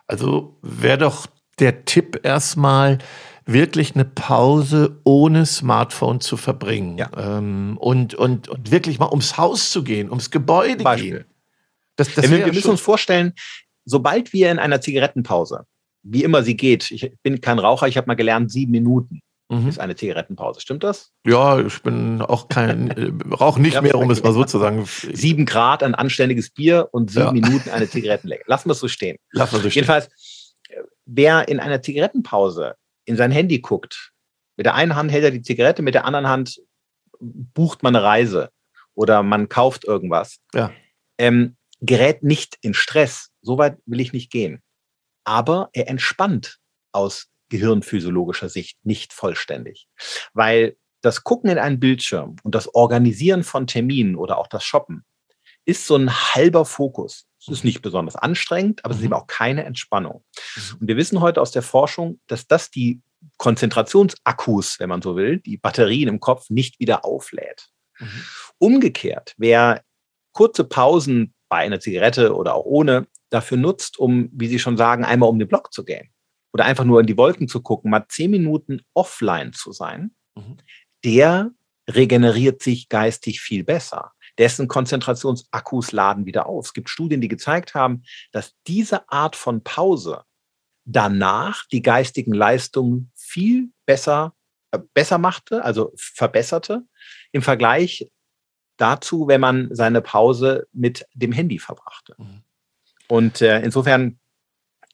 [0.07, 1.27] Also wäre doch
[1.59, 2.99] der Tipp erstmal,
[3.47, 6.99] wirklich eine Pause ohne Smartphone zu verbringen.
[6.99, 7.11] Ja.
[7.17, 11.11] Ähm, und, und, und wirklich mal ums Haus zu gehen, ums Gebäude Beispiel.
[11.11, 11.25] gehen.
[11.97, 13.35] Das, das wir, wir müssen uns vorstellen,
[13.85, 15.67] sobald wir in einer Zigarettenpause,
[16.03, 19.21] wie immer sie geht, ich bin kein Raucher, ich habe mal gelernt, sieben Minuten
[19.53, 19.69] mhm.
[19.69, 20.61] ist eine Zigarettenpause.
[20.61, 21.13] Stimmt das?
[21.27, 22.91] Ja, ich bin auch kein,
[23.31, 24.85] äh, rauche nicht mehr, um es mal so zu sagen.
[24.87, 27.33] Sieben Grad, ein anständiges Bier und sieben ja.
[27.33, 28.43] Minuten eine Zigarettenlänge.
[28.47, 29.17] Lassen wir es so stehen.
[29.33, 29.83] Lassen wir so stehen.
[29.83, 30.09] Jedenfalls,
[31.05, 34.13] wer in einer Zigarettenpause in sein Handy guckt,
[34.57, 36.61] mit der einen Hand hält er die Zigarette, mit der anderen Hand
[37.21, 38.51] bucht man eine Reise
[38.95, 40.39] oder man kauft irgendwas.
[40.55, 40.73] Ja.
[41.19, 43.31] Ähm, gerät nicht in Stress.
[43.41, 44.63] So weit will ich nicht gehen.
[45.25, 46.59] Aber er entspannt
[46.93, 49.89] aus gehirnphysiologischer Sicht nicht vollständig.
[50.33, 55.05] Weil das Gucken in einen Bildschirm und das Organisieren von Terminen oder auch das Shoppen
[55.65, 57.27] ist so ein halber Fokus.
[57.47, 60.25] Es ist nicht besonders anstrengend, aber es ist eben auch keine Entspannung.
[60.57, 60.77] Mhm.
[60.81, 63.01] Und wir wissen heute aus der Forschung, dass das die
[63.37, 67.69] Konzentrationsakkus, wenn man so will, die Batterien im Kopf nicht wieder auflädt.
[67.99, 68.25] Mhm.
[68.59, 69.83] Umgekehrt, wer
[70.33, 75.05] kurze Pausen bei einer Zigarette oder auch ohne dafür nutzt, um, wie Sie schon sagen,
[75.05, 76.13] einmal um den Block zu gehen
[76.53, 80.59] oder einfach nur in die Wolken zu gucken, mal zehn Minuten offline zu sein, mhm.
[81.05, 81.51] der
[81.89, 84.13] regeneriert sich geistig viel besser.
[84.39, 86.67] Dessen Konzentrationsakkus laden wieder auf.
[86.67, 90.25] Es gibt Studien, die gezeigt haben, dass diese Art von Pause
[90.85, 94.35] danach die geistigen Leistungen viel besser,
[94.71, 96.83] äh, besser machte, also verbesserte
[97.31, 98.11] im Vergleich
[98.77, 102.15] dazu, wenn man seine Pause mit dem Handy verbrachte.
[102.19, 102.43] Mhm.
[103.09, 104.19] Und äh, insofern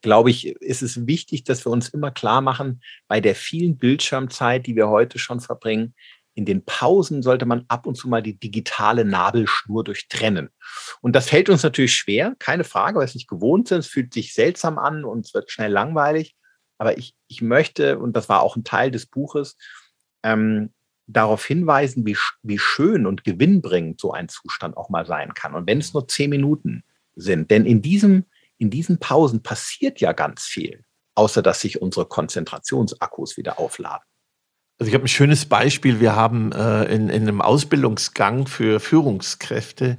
[0.02, 4.66] glaube ich, ist es wichtig, dass wir uns immer klar machen, bei der vielen Bildschirmzeit,
[4.66, 5.94] die wir heute schon verbringen,
[6.38, 10.50] in den Pausen sollte man ab und zu mal die digitale Nabelschnur durchtrennen.
[11.00, 13.80] Und das fällt uns natürlich schwer, keine Frage, weil es nicht gewohnt sind.
[13.80, 16.36] Es fühlt sich seltsam an und es wird schnell langweilig.
[16.78, 19.56] Aber ich, ich möchte, und das war auch ein Teil des Buches,
[20.22, 20.72] ähm,
[21.08, 25.56] darauf hinweisen, wie, wie schön und gewinnbringend so ein Zustand auch mal sein kann.
[25.56, 26.84] Und wenn es nur zehn Minuten
[27.16, 28.26] sind, denn in diesem,
[28.58, 30.84] in diesen Pausen passiert ja ganz viel,
[31.16, 34.04] außer dass sich unsere Konzentrationsakkus wieder aufladen.
[34.78, 36.00] Also ich habe ein schönes Beispiel.
[36.00, 39.96] Wir haben äh, in, in einem Ausbildungsgang für Führungskräfte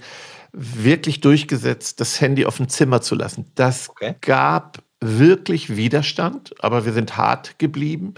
[0.51, 3.51] wirklich durchgesetzt, das Handy auf dem Zimmer zu lassen.
[3.55, 4.15] Das okay.
[4.21, 8.13] gab wirklich Widerstand, aber wir sind hart geblieben.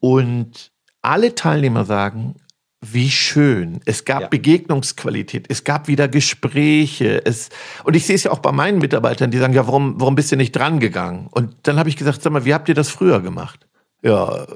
[0.00, 0.72] Und
[1.02, 2.36] alle Teilnehmer sagen,
[2.82, 3.80] wie schön.
[3.84, 4.28] Es gab ja.
[4.28, 7.24] Begegnungsqualität, es gab wieder Gespräche.
[7.24, 7.48] Es,
[7.84, 10.30] und ich sehe es ja auch bei meinen Mitarbeitern, die sagen, ja, warum, warum bist
[10.30, 11.28] du nicht dran gegangen?
[11.30, 13.66] Und dann habe ich gesagt, sag mal, wie habt ihr das früher gemacht?
[14.06, 14.46] Ja,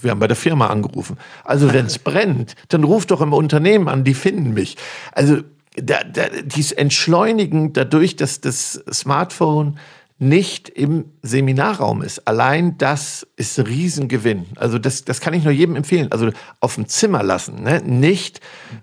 [0.00, 1.18] wir haben bei der Firma angerufen.
[1.44, 4.76] Also wenn es brennt, dann ruft doch im Unternehmen an, die finden mich.
[5.12, 5.42] Also
[5.76, 9.78] da, da, dies Entschleunigen dadurch, dass das Smartphone
[10.20, 12.26] nicht im Seminarraum ist.
[12.26, 14.46] Allein das ist ein Riesengewinn.
[14.56, 16.10] Also das, das kann ich nur jedem empfehlen.
[16.10, 17.62] Also auf dem Zimmer lassen.
[17.62, 17.82] Ne?
[17.84, 18.40] Nicht,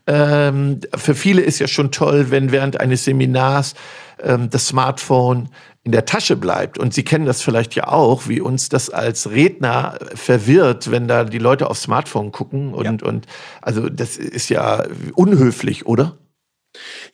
[0.08, 3.74] ähm, für viele ist ja schon toll, wenn während eines Seminars
[4.24, 5.50] ähm, das Smartphone
[5.86, 6.80] in der Tasche bleibt.
[6.80, 11.24] Und Sie kennen das vielleicht ja auch, wie uns das als Redner verwirrt, wenn da
[11.24, 12.74] die Leute aufs Smartphone gucken.
[12.74, 13.08] Und, ja.
[13.08, 13.28] und
[13.62, 16.18] also das ist ja unhöflich, oder?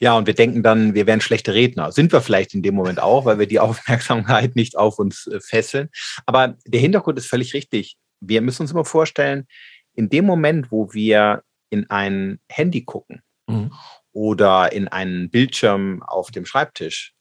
[0.00, 1.92] Ja, und wir denken dann, wir wären schlechte Redner.
[1.92, 5.38] Sind wir vielleicht in dem Moment auch, weil wir die Aufmerksamkeit nicht auf uns äh,
[5.40, 5.90] fesseln.
[6.24, 7.96] Aber der Hintergrund ist völlig richtig.
[8.20, 9.46] Wir müssen uns immer vorstellen,
[9.94, 13.70] in dem Moment, wo wir in ein Handy gucken mhm.
[14.12, 17.12] oder in einen Bildschirm auf dem Schreibtisch,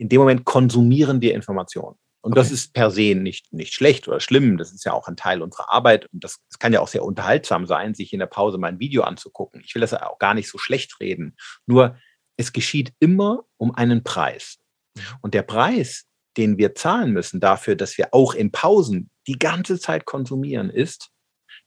[0.00, 1.96] in dem Moment konsumieren wir Informationen.
[2.22, 2.40] Und okay.
[2.40, 4.56] das ist per se nicht, nicht schlecht oder schlimm.
[4.56, 6.06] Das ist ja auch ein Teil unserer Arbeit.
[6.12, 8.80] Und das, das kann ja auch sehr unterhaltsam sein, sich in der Pause mal ein
[8.80, 9.62] Video anzugucken.
[9.64, 11.36] Ich will das auch gar nicht so schlecht reden.
[11.66, 11.96] Nur
[12.38, 14.58] es geschieht immer um einen Preis.
[14.96, 15.02] Mhm.
[15.20, 16.06] Und der Preis,
[16.38, 21.10] den wir zahlen müssen dafür, dass wir auch in Pausen die ganze Zeit konsumieren, ist,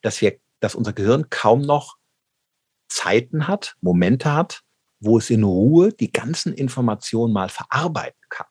[0.02, 1.98] dass wir, dass unser Gehirn kaum noch
[2.90, 4.64] Zeiten hat, Momente hat,
[5.04, 8.48] wo es in Ruhe die ganzen Informationen mal verarbeiten kann.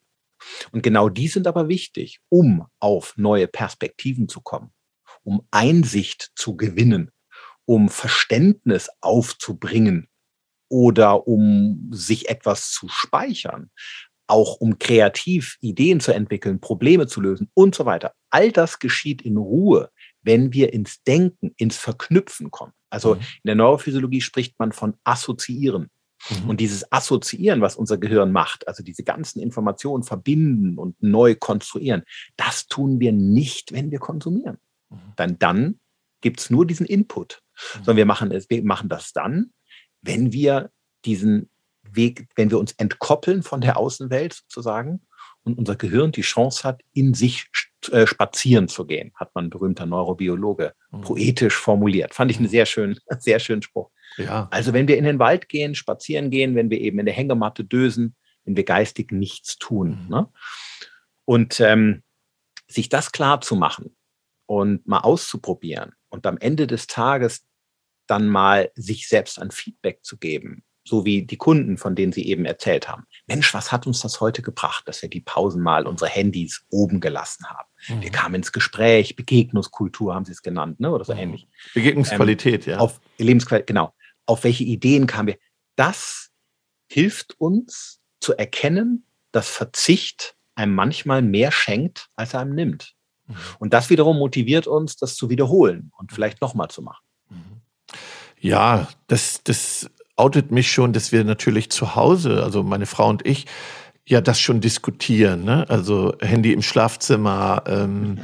[0.72, 4.72] Und genau die sind aber wichtig, um auf neue Perspektiven zu kommen,
[5.22, 7.10] um Einsicht zu gewinnen,
[7.64, 10.08] um Verständnis aufzubringen
[10.68, 13.70] oder um sich etwas zu speichern.
[14.28, 18.14] auch um kreativ Ideen zu entwickeln, Probleme zu lösen und so weiter.
[18.30, 19.90] All das geschieht in Ruhe,
[20.22, 22.72] wenn wir ins Denken, ins Verknüpfen kommen.
[22.88, 23.20] Also mhm.
[23.20, 25.90] in der Neurophysiologie spricht man von Assoziieren.
[26.30, 26.50] Mhm.
[26.50, 32.02] Und dieses Assoziieren, was unser Gehirn macht, also diese ganzen Informationen verbinden und neu konstruieren,
[32.36, 34.58] das tun wir nicht, wenn wir konsumieren.
[34.90, 34.96] Mhm.
[35.16, 35.80] Dann, dann
[36.20, 37.42] gibt es nur diesen Input.
[37.54, 37.76] Mhm.
[37.76, 39.52] Sondern wir machen, es, wir machen das dann,
[40.00, 40.70] wenn wir
[41.04, 41.50] diesen
[41.82, 45.02] Weg, wenn wir uns entkoppeln von der Außenwelt sozusagen
[45.44, 47.48] und unser Gehirn die Chance hat, in sich
[47.90, 51.00] äh, spazieren zu gehen, hat man ein berühmter Neurobiologe mhm.
[51.02, 52.14] poetisch formuliert.
[52.14, 53.90] Fand ich einen sehr schönen, sehr schönen Spruch.
[54.16, 54.48] Ja.
[54.50, 57.64] Also wenn wir in den Wald gehen, spazieren gehen, wenn wir eben in der Hängematte
[57.64, 60.04] dösen, wenn wir geistig nichts tun.
[60.04, 60.08] Mhm.
[60.08, 60.28] Ne?
[61.24, 62.02] Und ähm,
[62.68, 63.96] sich das klar zu machen
[64.46, 67.44] und mal auszuprobieren und am Ende des Tages
[68.06, 72.26] dann mal sich selbst ein Feedback zu geben, so wie die Kunden, von denen Sie
[72.26, 73.04] eben erzählt haben.
[73.26, 77.00] Mensch, was hat uns das heute gebracht, dass wir die Pausen mal unsere Handys oben
[77.00, 77.68] gelassen haben?
[77.88, 78.02] Mhm.
[78.02, 80.90] Wir kamen ins Gespräch, Begegnungskultur haben Sie es genannt, ne?
[80.90, 81.20] oder so mhm.
[81.20, 81.48] ähnlich.
[81.74, 82.78] Begegnungsqualität, ähm, ja.
[82.78, 83.94] Auf Lebensqualität, genau.
[84.26, 85.38] Auf welche Ideen kamen wir?
[85.76, 86.30] Das
[86.88, 92.94] hilft uns zu erkennen, dass Verzicht einem manchmal mehr schenkt, als er einem nimmt.
[93.26, 93.36] Mhm.
[93.58, 97.02] Und das wiederum motiviert uns, das zu wiederholen und vielleicht nochmal zu machen.
[97.30, 97.62] Mhm.
[98.38, 103.26] Ja, das, das outet mich schon, dass wir natürlich zu Hause, also meine Frau und
[103.26, 103.46] ich,
[104.06, 105.44] ja das schon diskutieren.
[105.44, 105.64] Ne?
[105.68, 108.18] Also Handy im Schlafzimmer, ähm,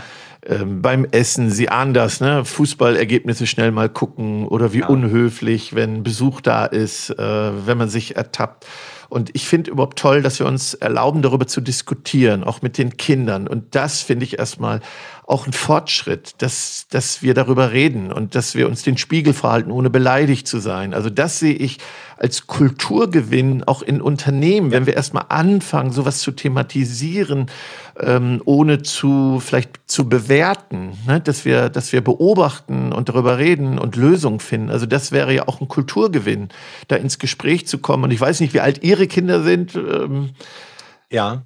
[0.46, 2.44] ähm, beim Essen, Sie ahnen das, ne?
[2.44, 4.86] Fußballergebnisse schnell mal gucken oder wie ja.
[4.86, 8.64] unhöflich, wenn Besuch da ist, äh, wenn man sich ertappt.
[9.08, 12.96] Und ich finde überhaupt toll, dass wir uns erlauben, darüber zu diskutieren, auch mit den
[12.98, 13.48] Kindern.
[13.48, 14.80] Und das finde ich erstmal
[15.26, 19.70] auch ein Fortschritt, dass, dass wir darüber reden und dass wir uns den Spiegel verhalten,
[19.70, 20.94] ohne beleidigt zu sein.
[20.94, 21.78] Also das sehe ich
[22.16, 27.46] als Kulturgewinn auch in Unternehmen, wenn wir erstmal anfangen, sowas zu thematisieren,
[28.00, 31.20] ähm, ohne zu vielleicht zu bewerten, ne?
[31.20, 34.70] dass wir, dass wir beobachten und darüber reden und Lösungen finden.
[34.70, 36.48] Also das wäre ja auch ein Kulturgewinn,
[36.88, 38.04] da ins Gespräch zu kommen.
[38.04, 39.74] Und ich weiß nicht, wie alt Ihre Kinder sind.
[39.74, 40.30] Ähm,
[41.10, 41.42] ja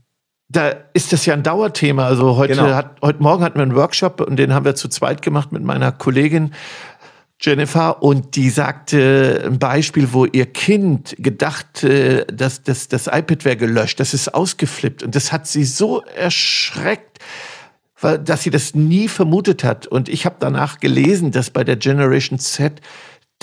[0.53, 2.07] da ist das ja ein Dauerthema.
[2.07, 2.75] Also heute genau.
[2.75, 5.63] hat, heute Morgen hatten wir einen Workshop und den haben wir zu zweit gemacht mit
[5.63, 6.53] meiner Kollegin
[7.43, 11.85] Jennifer und die sagte ein Beispiel, wo ihr Kind gedacht,
[12.33, 17.19] dass, dass das iPad wäre gelöscht, das ist ausgeflippt und das hat sie so erschreckt,
[18.25, 19.87] dass sie das nie vermutet hat.
[19.87, 22.81] Und ich habe danach gelesen, dass bei der Generation Z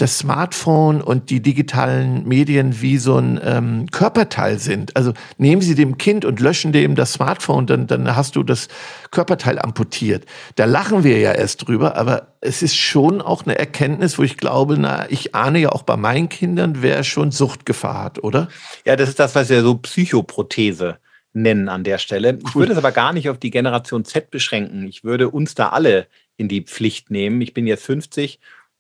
[0.01, 4.95] das Smartphone und die digitalen Medien wie so ein ähm, Körperteil sind.
[4.95, 8.69] Also nehmen Sie dem Kind und löschen dem das Smartphone, dann, dann hast du das
[9.11, 10.25] Körperteil amputiert.
[10.55, 14.37] Da lachen wir ja erst drüber, aber es ist schon auch eine Erkenntnis, wo ich
[14.37, 18.47] glaube, na, ich ahne ja auch bei meinen Kindern, wer schon Suchtgefahr hat, oder?
[18.85, 20.97] Ja, das ist das, was wir so Psychoprothese
[21.33, 22.33] nennen an der Stelle.
[22.33, 22.41] Cool.
[22.47, 24.87] Ich würde es aber gar nicht auf die Generation Z beschränken.
[24.87, 26.07] Ich würde uns da alle
[26.37, 27.41] in die Pflicht nehmen.
[27.41, 28.39] Ich bin jetzt 50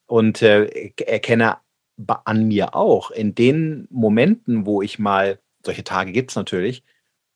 [0.09, 1.57] und äh, erkenne
[2.23, 6.83] an mir auch in den Momenten, wo ich mal, solche Tage gibt es natürlich,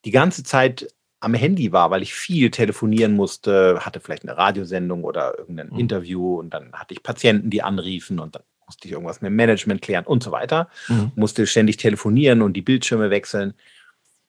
[0.05, 0.87] die ganze Zeit
[1.19, 5.79] am Handy war, weil ich viel telefonieren musste, hatte vielleicht eine Radiosendung oder irgendein mhm.
[5.79, 9.35] Interview und dann hatte ich Patienten, die anriefen und dann musste ich irgendwas mit dem
[9.35, 11.11] Management klären und so weiter, mhm.
[11.15, 13.53] musste ständig telefonieren und die Bildschirme wechseln.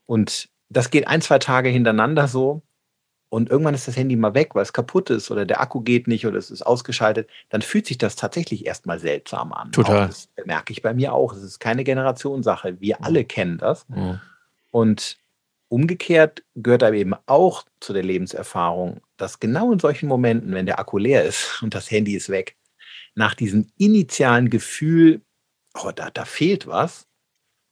[0.06, 2.62] Und das geht ein, zwei Tage hintereinander so
[3.34, 6.06] und irgendwann ist das Handy mal weg, weil es kaputt ist oder der Akku geht
[6.06, 9.72] nicht oder es ist ausgeschaltet, dann fühlt sich das tatsächlich erstmal seltsam an.
[9.72, 10.04] Total.
[10.04, 11.32] Auch das merke ich bei mir auch.
[11.32, 12.80] Es ist keine Generationssache.
[12.80, 13.04] Wir mhm.
[13.04, 13.88] alle kennen das.
[13.88, 14.20] Mhm.
[14.70, 15.18] Und
[15.66, 20.78] umgekehrt gehört aber eben auch zu der Lebenserfahrung, dass genau in solchen Momenten, wenn der
[20.78, 22.54] Akku leer ist und das Handy ist weg,
[23.16, 25.22] nach diesem initialen Gefühl,
[25.82, 27.08] oh, da, da fehlt was,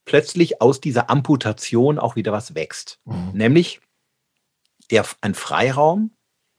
[0.03, 2.99] plötzlich aus dieser Amputation auch wieder was wächst.
[3.05, 3.31] Mhm.
[3.31, 3.79] Nämlich
[4.91, 6.15] der, ein Freiraum,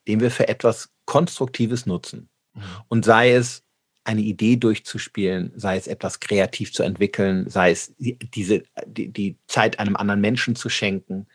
[0.07, 2.29] den wir für etwas Konstruktives nutzen.
[2.53, 2.61] Mhm.
[2.87, 3.63] Und sei es
[4.03, 9.79] eine Idee durchzuspielen, sei es etwas kreativ zu entwickeln, sei es diese, die, die Zeit
[9.79, 11.27] einem anderen Menschen zu schenken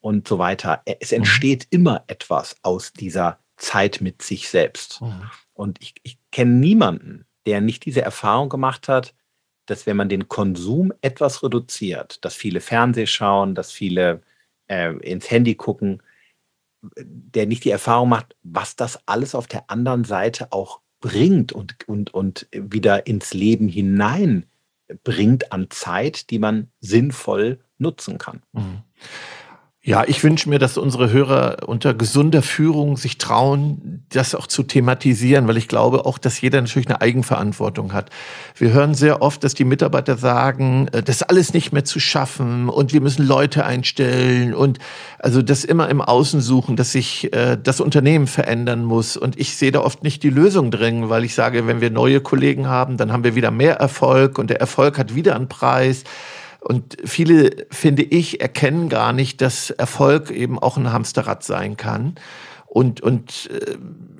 [0.00, 0.82] und so weiter.
[0.84, 1.18] Es mhm.
[1.18, 1.68] entsteht mhm.
[1.70, 5.00] immer etwas aus dieser Zeit mit sich selbst.
[5.00, 5.30] Mhm.
[5.52, 9.14] Und ich, ich kenne niemanden, der nicht diese Erfahrung gemacht hat,
[9.66, 14.22] dass wenn man den Konsum etwas reduziert, dass viele Fernseh schauen, dass viele
[14.68, 16.02] äh, ins Handy gucken,
[16.96, 21.76] der nicht die Erfahrung macht, was das alles auf der anderen Seite auch bringt und,
[21.88, 24.46] und, und wieder ins Leben hinein
[25.04, 28.42] bringt an Zeit, die man sinnvoll nutzen kann.
[28.52, 28.82] Mhm.
[29.86, 34.64] Ja, ich wünsche mir, dass unsere Hörer unter gesunder Führung sich trauen, das auch zu
[34.64, 38.10] thematisieren, weil ich glaube auch, dass jeder natürlich eine Eigenverantwortung hat.
[38.56, 42.00] Wir hören sehr oft, dass die Mitarbeiter sagen, äh, das ist alles nicht mehr zu
[42.00, 44.80] schaffen und wir müssen Leute einstellen und
[45.20, 49.16] also das immer im Außen suchen, dass sich äh, das Unternehmen verändern muss.
[49.16, 52.20] Und ich sehe da oft nicht die Lösung drin, weil ich sage, wenn wir neue
[52.20, 56.02] Kollegen haben, dann haben wir wieder mehr Erfolg und der Erfolg hat wieder einen Preis.
[56.66, 62.16] Und viele, finde ich, erkennen gar nicht, dass Erfolg eben auch ein Hamsterrad sein kann.
[62.66, 63.76] Und, und äh,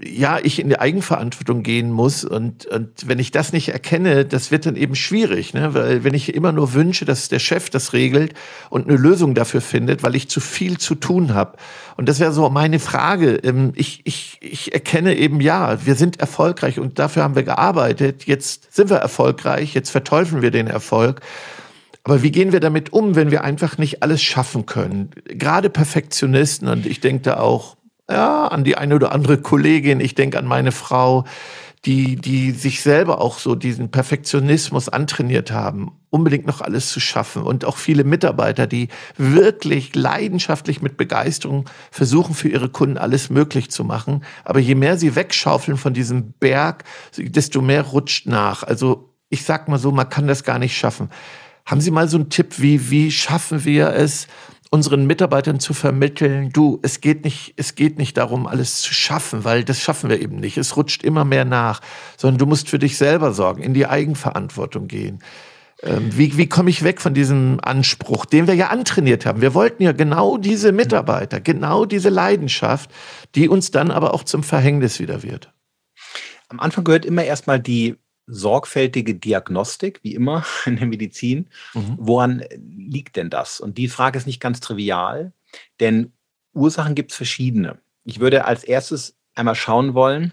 [0.08, 2.24] ja, ich in die Eigenverantwortung gehen muss.
[2.24, 5.54] Und, und wenn ich das nicht erkenne, das wird dann eben schwierig.
[5.54, 5.74] Ne?
[5.74, 8.32] Weil wenn ich immer nur wünsche, dass der Chef das regelt
[8.70, 11.56] und eine Lösung dafür findet, weil ich zu viel zu tun habe.
[11.96, 13.40] Und das wäre so meine Frage.
[13.42, 18.24] Ähm, ich, ich, ich erkenne eben, ja, wir sind erfolgreich und dafür haben wir gearbeitet.
[18.26, 21.22] Jetzt sind wir erfolgreich, jetzt verteufeln wir den Erfolg.
[22.06, 25.10] Aber wie gehen wir damit um, wenn wir einfach nicht alles schaffen können?
[25.24, 27.76] Gerade Perfektionisten, und ich denke da auch
[28.08, 31.24] ja, an die eine oder andere Kollegin, ich denke an meine Frau,
[31.84, 37.42] die, die sich selber auch so diesen Perfektionismus antrainiert haben, unbedingt noch alles zu schaffen.
[37.42, 43.72] Und auch viele Mitarbeiter, die wirklich leidenschaftlich mit Begeisterung versuchen, für ihre Kunden alles möglich
[43.72, 44.22] zu machen.
[44.44, 46.84] Aber je mehr sie wegschaufeln von diesem Berg,
[47.16, 48.62] desto mehr rutscht nach.
[48.62, 51.10] Also ich sag mal so, man kann das gar nicht schaffen.
[51.66, 54.28] Haben Sie mal so einen Tipp, wie, wie schaffen wir es,
[54.70, 59.44] unseren Mitarbeitern zu vermitteln, du, es geht nicht, es geht nicht darum, alles zu schaffen,
[59.44, 60.56] weil das schaffen wir eben nicht.
[60.58, 61.80] Es rutscht immer mehr nach,
[62.16, 65.20] sondern du musst für dich selber sorgen, in die Eigenverantwortung gehen.
[65.82, 69.40] Ähm, wie, wie komme ich weg von diesem Anspruch, den wir ja antrainiert haben?
[69.40, 72.90] Wir wollten ja genau diese Mitarbeiter, genau diese Leidenschaft,
[73.34, 75.52] die uns dann aber auch zum Verhängnis wieder wird.
[76.48, 77.96] Am Anfang gehört immer erstmal die
[78.26, 81.48] sorgfältige Diagnostik, wie immer in der Medizin.
[81.74, 81.96] Mhm.
[81.98, 83.60] Woran liegt denn das?
[83.60, 85.32] Und die Frage ist nicht ganz trivial,
[85.80, 86.12] denn
[86.52, 87.78] Ursachen gibt es verschiedene.
[88.04, 90.32] Ich würde als erstes einmal schauen wollen,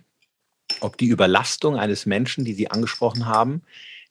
[0.79, 3.63] ob die Überlastung eines Menschen, die Sie angesprochen haben,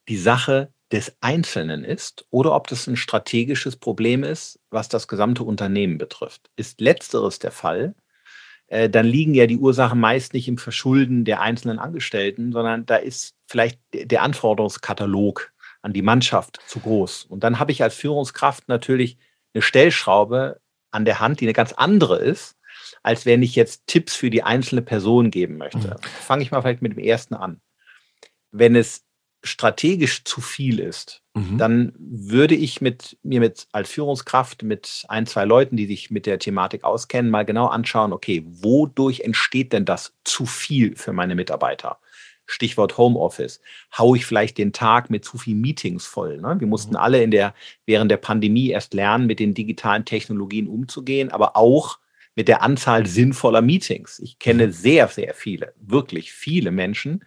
[0.07, 5.43] die Sache des Einzelnen ist oder ob das ein strategisches Problem ist, was das gesamte
[5.43, 6.51] Unternehmen betrifft.
[6.55, 7.95] Ist letzteres der Fall,
[8.73, 12.95] äh, dann liegen ja die Ursachen meist nicht im Verschulden der einzelnen Angestellten, sondern da
[12.95, 17.25] ist vielleicht der Anforderungskatalog an die Mannschaft zu groß.
[17.25, 19.19] Und dann habe ich als Führungskraft natürlich
[19.53, 20.59] eine Stellschraube
[20.89, 22.55] an der Hand, die eine ganz andere ist,
[23.03, 25.89] als wenn ich jetzt Tipps für die einzelne Person geben möchte.
[25.89, 26.03] Mhm.
[26.21, 27.61] Fange ich mal vielleicht mit dem ersten an.
[28.49, 29.05] Wenn es
[29.43, 31.57] strategisch zu viel ist, mhm.
[31.57, 36.25] dann würde ich mit mir mit als Führungskraft mit ein, zwei Leuten, die sich mit
[36.25, 41.35] der Thematik auskennen, mal genau anschauen, okay, wodurch entsteht denn das zu viel für meine
[41.35, 41.99] Mitarbeiter?
[42.45, 43.61] Stichwort Homeoffice.
[43.97, 46.39] Hau ich vielleicht den Tag mit zu viel Meetings voll?
[46.39, 46.55] Ne?
[46.59, 46.97] Wir mussten mhm.
[46.97, 47.53] alle in der,
[47.85, 51.99] während der Pandemie erst lernen, mit den digitalen Technologien umzugehen, aber auch
[52.35, 54.19] mit der Anzahl sinnvoller Meetings.
[54.19, 54.71] Ich kenne mhm.
[54.71, 57.23] sehr, sehr viele, wirklich viele Menschen,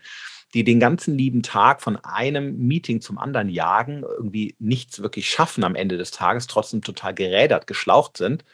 [0.55, 5.65] die den ganzen lieben Tag von einem Meeting zum anderen jagen, irgendwie nichts wirklich schaffen
[5.65, 8.45] am Ende des Tages, trotzdem total gerädert, geschlaucht sind,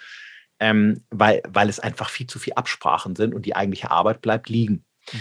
[0.58, 4.48] ähm, weil, weil es einfach viel zu viel Absprachen sind und die eigentliche Arbeit bleibt
[4.48, 4.84] liegen.
[5.12, 5.18] Mhm.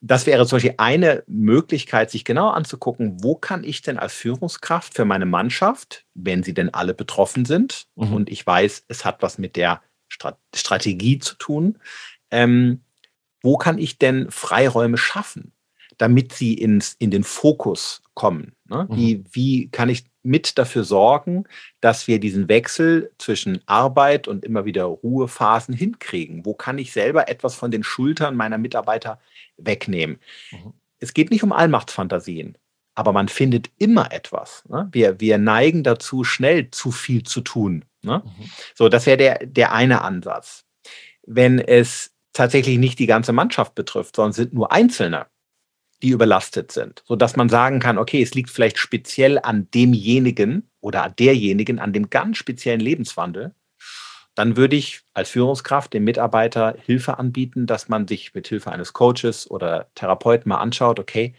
[0.00, 4.94] Das wäre zum Beispiel eine Möglichkeit, sich genau anzugucken, wo kann ich denn als Führungskraft
[4.94, 8.12] für meine Mannschaft, wenn sie denn alle betroffen sind, mhm.
[8.12, 9.82] und ich weiß, es hat was mit der
[10.54, 11.78] Strategie zu tun,
[12.30, 12.82] ähm,
[13.42, 15.52] wo kann ich denn Freiräume schaffen?
[15.98, 18.54] Damit sie ins, in den Fokus kommen.
[18.68, 18.86] Ne?
[18.88, 18.96] Mhm.
[18.96, 21.44] Wie, wie kann ich mit dafür sorgen,
[21.80, 26.44] dass wir diesen Wechsel zwischen Arbeit und immer wieder Ruhephasen hinkriegen?
[26.46, 29.20] Wo kann ich selber etwas von den Schultern meiner Mitarbeiter
[29.56, 30.18] wegnehmen?
[30.50, 30.72] Mhm.
[30.98, 32.56] Es geht nicht um Allmachtsfantasien,
[32.94, 34.64] aber man findet immer etwas.
[34.68, 34.88] Ne?
[34.92, 37.84] Wir, wir neigen dazu, schnell zu viel zu tun.
[38.02, 38.22] Ne?
[38.24, 38.50] Mhm.
[38.74, 40.64] So, das wäre der, der eine Ansatz.
[41.26, 45.26] Wenn es tatsächlich nicht die ganze Mannschaft betrifft, sondern sind nur Einzelne,
[46.04, 51.02] die überlastet sind, sodass man sagen kann, okay, es liegt vielleicht speziell an demjenigen oder
[51.02, 53.54] an derjenigen, an dem ganz speziellen Lebenswandel,
[54.34, 58.92] dann würde ich als Führungskraft dem Mitarbeiter Hilfe anbieten, dass man sich mit Hilfe eines
[58.92, 61.34] Coaches oder Therapeuten mal anschaut, okay,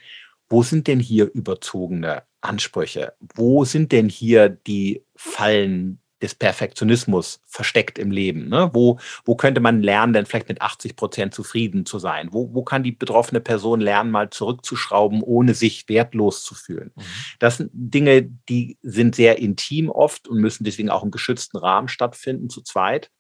[0.50, 3.14] wo sind denn hier überzogene Ansprüche?
[3.20, 8.50] Wo sind denn hier die Fallen, des Perfektionismus versteckt im Leben?
[8.50, 8.70] Ne?
[8.74, 12.30] Wo, wo könnte man lernen, denn vielleicht mit 80 Prozent zufrieden zu sein?
[12.32, 16.92] Wo, wo kann die betroffene Person lernen, mal zurückzuschrauben, ohne sich wertlos zu fühlen?
[16.96, 17.02] Mhm.
[17.40, 21.88] Das sind Dinge, die sind sehr intim oft und müssen deswegen auch im geschützten Rahmen
[21.88, 23.12] stattfinden, zu zweit.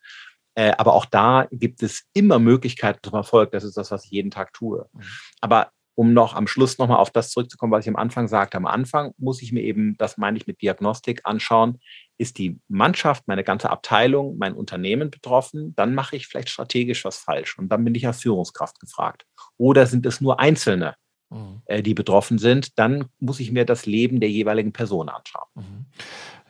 [0.55, 3.51] Äh, aber auch da gibt es immer Möglichkeiten zum Erfolg.
[3.51, 4.87] Das ist das, was ich jeden Tag tue.
[4.93, 5.01] Mhm.
[5.41, 8.57] Aber um noch am Schluss nochmal auf das zurückzukommen, was ich am Anfang sagte.
[8.57, 11.79] Am Anfang muss ich mir eben, das meine ich mit Diagnostik, anschauen,
[12.17, 17.17] ist die Mannschaft, meine ganze Abteilung, mein Unternehmen betroffen, dann mache ich vielleicht strategisch was
[17.17, 19.25] falsch und dann bin ich als Führungskraft gefragt.
[19.57, 20.95] Oder sind es nur Einzelne,
[21.29, 21.61] mhm.
[21.65, 25.47] äh, die betroffen sind, dann muss ich mir das Leben der jeweiligen Person anschauen.
[25.55, 25.85] Mhm.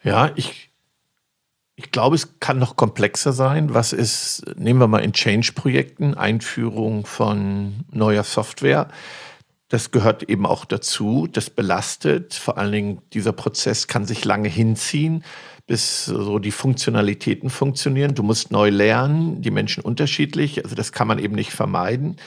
[0.04, 0.72] Ja, ich,
[1.76, 3.74] ich glaube, es kann noch komplexer sein.
[3.74, 8.88] Was ist, nehmen wir mal in Change-Projekten, Einführung von neuer Software.
[9.68, 11.28] Das gehört eben auch dazu.
[11.32, 12.34] Das belastet.
[12.34, 15.24] Vor allen Dingen, dieser Prozess kann sich lange hinziehen
[15.68, 18.14] bis so die Funktionalitäten funktionieren.
[18.14, 22.18] Du musst neu lernen, die Menschen unterschiedlich, also das kann man eben nicht vermeiden.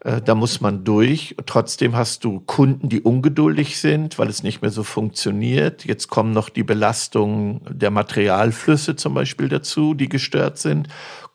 [0.00, 1.36] Äh, da muss man durch.
[1.46, 5.84] Trotzdem hast du Kunden, die ungeduldig sind, weil es nicht mehr so funktioniert.
[5.84, 10.88] Jetzt kommen noch die Belastungen der Materialflüsse zum Beispiel dazu, die gestört sind.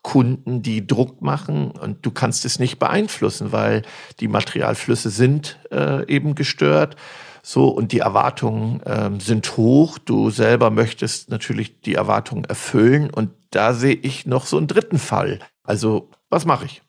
[0.06, 3.82] Kunden, die Druck machen und du kannst es nicht beeinflussen, weil
[4.20, 6.96] die Materialflüsse sind äh, eben gestört.
[7.42, 9.98] So, und die Erwartungen ähm, sind hoch.
[9.98, 13.10] Du selber möchtest natürlich die Erwartungen erfüllen.
[13.10, 15.40] Und da sehe ich noch so einen dritten Fall.
[15.64, 16.84] Also, was mache ich?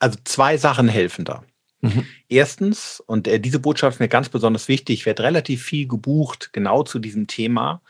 [0.00, 1.42] Also zwei Sachen helfen da.
[1.82, 2.06] Mhm.
[2.30, 6.54] Erstens, und äh, diese Botschaft ist mir ganz besonders wichtig, ich werde relativ viel gebucht
[6.54, 7.82] genau zu diesem Thema,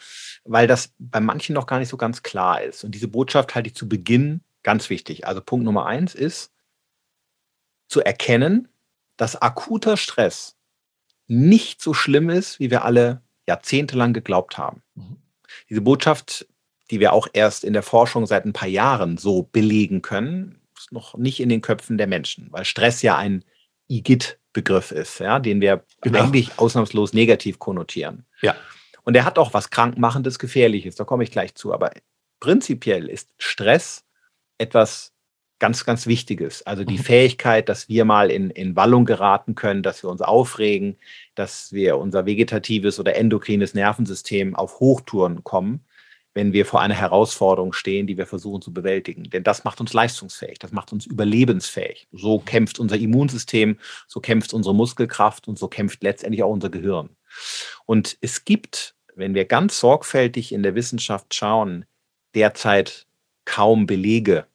[0.45, 2.83] weil das bei manchen noch gar nicht so ganz klar ist.
[2.83, 5.27] Und diese Botschaft halte ich zu Beginn ganz wichtig.
[5.27, 6.53] Also Punkt Nummer eins ist
[7.89, 8.69] zu erkennen,
[9.17, 10.57] dass akuter Stress
[11.27, 14.83] nicht so schlimm ist, wie wir alle jahrzehntelang geglaubt haben.
[14.95, 15.19] Mhm.
[15.69, 16.47] Diese Botschaft,
[16.91, 20.93] die wir auch erst in der Forschung seit ein paar Jahren so belegen können, ist
[20.93, 23.45] noch nicht in den Köpfen der Menschen, weil Stress ja ein
[23.89, 26.21] IGIT-Begriff ist, ja, den wir genau.
[26.21, 28.27] eigentlich ausnahmslos negativ konnotieren.
[28.41, 28.57] Ja.
[29.05, 31.73] Und er hat auch was Krankmachendes, Gefährliches, da komme ich gleich zu.
[31.73, 31.91] Aber
[32.41, 34.05] prinzipiell ist Stress
[34.63, 35.13] etwas
[35.63, 36.63] ganz, ganz Wichtiges.
[36.67, 37.05] Also die mhm.
[37.05, 40.99] Fähigkeit, dass wir mal in, in Wallung geraten können, dass wir uns aufregen,
[41.37, 45.85] dass wir unser vegetatives oder endokrines Nervensystem auf Hochtouren kommen,
[46.35, 49.31] wenn wir vor einer Herausforderung stehen, die wir versuchen zu bewältigen.
[49.31, 52.09] Denn das macht uns leistungsfähig, das macht uns überlebensfähig.
[52.11, 57.11] So kämpft unser Immunsystem, so kämpft unsere Muskelkraft und so kämpft letztendlich auch unser Gehirn.
[57.87, 61.85] Und es gibt, wenn wir ganz sorgfältig in der Wissenschaft schauen,
[62.35, 63.07] derzeit
[63.45, 64.47] kaum Belege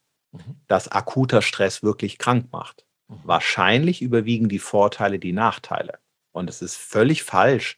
[0.68, 2.86] dass akuter Stress wirklich krank macht.
[3.08, 3.20] Mhm.
[3.24, 6.00] Wahrscheinlich überwiegen die Vorteile die Nachteile.
[6.32, 7.78] Und es ist völlig falsch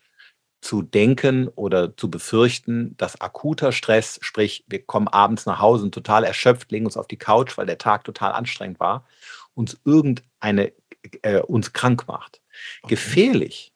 [0.61, 5.93] zu denken oder zu befürchten, dass akuter Stress, sprich, wir kommen abends nach Hause und
[5.93, 9.05] total erschöpft, legen uns auf die Couch, weil der Tag total anstrengend war,
[9.53, 10.73] uns irgendeine,
[11.21, 12.41] äh, uns krank macht.
[12.81, 12.95] Okay.
[12.95, 13.73] Gefährlich,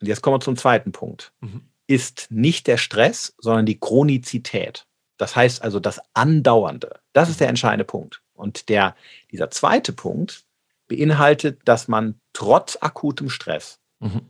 [0.00, 1.70] und jetzt kommen wir zum zweiten Punkt, mhm.
[1.86, 4.86] ist nicht der Stress, sondern die Chronizität.
[5.18, 7.00] Das heißt also das Andauernde.
[7.12, 8.22] Das ist der entscheidende Punkt.
[8.32, 8.96] Und der,
[9.30, 10.44] dieser zweite Punkt
[10.86, 14.22] beinhaltet, dass man trotz akutem Stress mhm.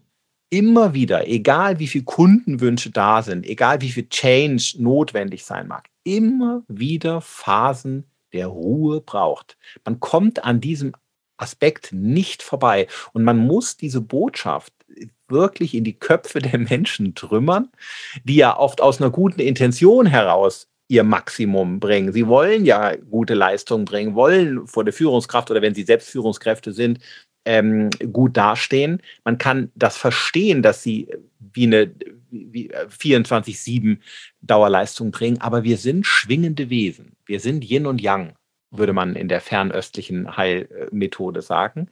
[0.50, 5.88] immer wieder, egal wie viele Kundenwünsche da sind, egal wie viel Change notwendig sein mag,
[6.02, 9.56] immer wieder Phasen der Ruhe braucht.
[9.84, 10.94] Man kommt an diesem
[11.38, 12.86] Aspekt nicht vorbei.
[13.12, 14.72] Und man muss diese Botschaft
[15.28, 17.70] wirklich in die Köpfe der Menschen trümmern,
[18.24, 22.12] die ja oft aus einer guten Intention heraus ihr Maximum bringen.
[22.12, 26.72] Sie wollen ja gute Leistungen bringen, wollen vor der Führungskraft oder wenn sie selbst Führungskräfte
[26.72, 26.98] sind,
[27.44, 29.02] ähm, gut dastehen.
[29.24, 31.08] Man kann das verstehen, dass sie
[31.38, 31.94] wie eine
[32.30, 33.96] wie 24-7 äh,
[34.42, 37.16] Dauerleistung bringen, aber wir sind schwingende Wesen.
[37.24, 38.34] Wir sind Yin und Yang,
[38.70, 41.88] würde man in der fernöstlichen Heilmethode sagen.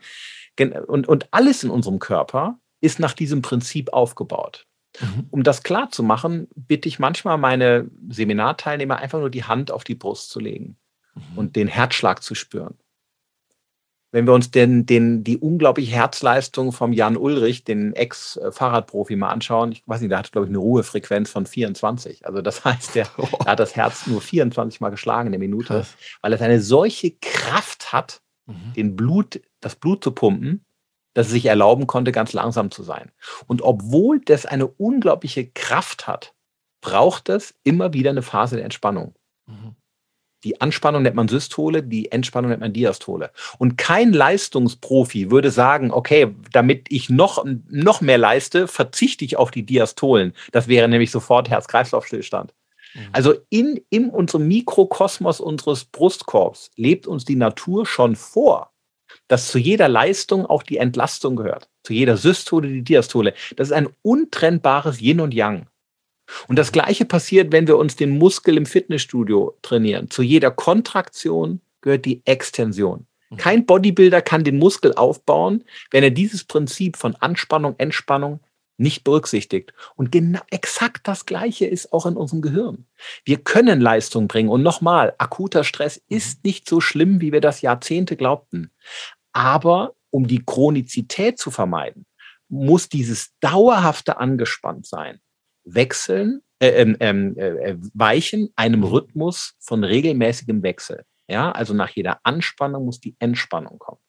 [0.59, 4.67] Und, und alles in unserem Körper ist nach diesem Prinzip aufgebaut.
[5.01, 5.27] Mhm.
[5.31, 9.85] Um das klar zu machen, bitte ich manchmal meine Seminarteilnehmer einfach nur die Hand auf
[9.85, 10.77] die Brust zu legen
[11.15, 11.39] mhm.
[11.39, 12.75] und den Herzschlag zu spüren.
[14.13, 19.73] Wenn wir uns den, den, die unglaubliche Herzleistung vom Jan Ulrich, den Ex-Fahrradprofi, mal anschauen,
[19.73, 22.25] ich weiß nicht, der hat, glaube ich, eine Ruhefrequenz von 24.
[22.25, 23.27] Also das heißt, der, oh.
[23.43, 25.97] der hat das Herz nur 24 Mal geschlagen in der Minute, Krass.
[26.23, 28.73] weil es eine solche Kraft hat, mhm.
[28.75, 30.65] den Blut, das Blut zu pumpen,
[31.17, 33.11] dass es sich erlauben konnte, ganz langsam zu sein.
[33.47, 36.35] Und obwohl das eine unglaubliche Kraft hat,
[36.83, 39.15] braucht es immer wieder eine Phase der Entspannung.
[39.47, 39.77] Mhm.
[40.45, 43.31] Die Anspannung nennt man Systole, die Entspannung nennt man Diastole.
[43.57, 49.51] Und kein Leistungsprofi würde sagen, okay, damit ich noch, noch mehr leiste, verzichte ich auf
[49.51, 50.35] die Diastolen.
[50.53, 52.53] Das wäre nämlich sofort Herz-Kreislauf-Stillstand.
[52.95, 53.01] Mhm.
[53.13, 58.71] Also in, in unserem Mikrokosmos unseres Brustkorbs lebt uns die Natur schon vor,
[59.29, 61.69] dass zu jeder Leistung auch die Entlastung gehört.
[61.83, 63.35] Zu jeder Systole die Diastole.
[63.57, 65.67] Das ist ein untrennbares Yin und Yang.
[66.49, 70.11] Und das Gleiche passiert, wenn wir uns den Muskel im Fitnessstudio trainieren.
[70.11, 73.07] Zu jeder Kontraktion gehört die Extension.
[73.31, 73.37] Mhm.
[73.37, 78.41] Kein Bodybuilder kann den Muskel aufbauen, wenn er dieses Prinzip von Anspannung, Entspannung
[78.79, 79.73] nicht berücksichtigt.
[79.95, 82.87] Und genau exakt das Gleiche ist auch in unserem Gehirn.
[83.25, 84.51] Wir können Leistung bringen.
[84.51, 88.71] Und nochmal, akuter Stress ist nicht so schlimm, wie wir das Jahrzehnte glaubten.
[89.37, 92.07] Aber um die Chronizität zu vermeiden,
[92.49, 95.21] muss dieses dauerhafte Angespanntsein
[95.63, 96.69] wechseln, äh,
[97.01, 101.05] ähm, äh, weichen einem Rhythmus von regelmäßigem Wechsel.
[101.29, 104.01] Ja, also nach jeder Anspannung muss die Entspannung kommen.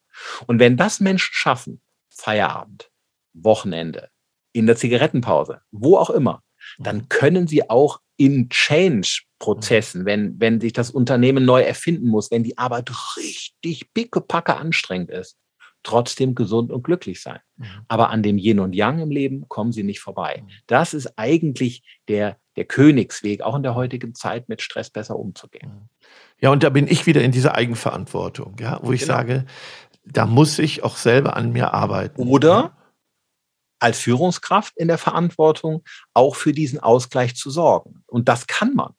[0.46, 2.90] Und wenn das Menschen schaffen, Feierabend,
[3.34, 4.08] Wochenende,
[4.52, 6.42] in der Zigarettenpause, wo auch immer,
[6.78, 7.08] dann mhm.
[7.08, 12.58] können sie auch in Change-Prozessen, wenn, wenn sich das Unternehmen neu erfinden muss, wenn die
[12.58, 15.36] Arbeit richtig pickepacke anstrengend ist,
[15.84, 17.38] trotzdem gesund und glücklich sein.
[17.56, 17.66] Mhm.
[17.86, 20.42] Aber an dem Yin und Yang im Leben kommen sie nicht vorbei.
[20.42, 20.50] Mhm.
[20.66, 25.88] Das ist eigentlich der, der Königsweg, auch in der heutigen Zeit mit Stress besser umzugehen.
[26.40, 29.14] Ja, und da bin ich wieder in dieser Eigenverantwortung, ja, wo ich genau.
[29.14, 29.46] sage,
[30.04, 32.22] da muss ich auch selber an mir arbeiten.
[32.22, 32.76] Oder
[33.78, 38.02] als Führungskraft in der Verantwortung, auch für diesen Ausgleich zu sorgen.
[38.06, 38.94] Und das kann man,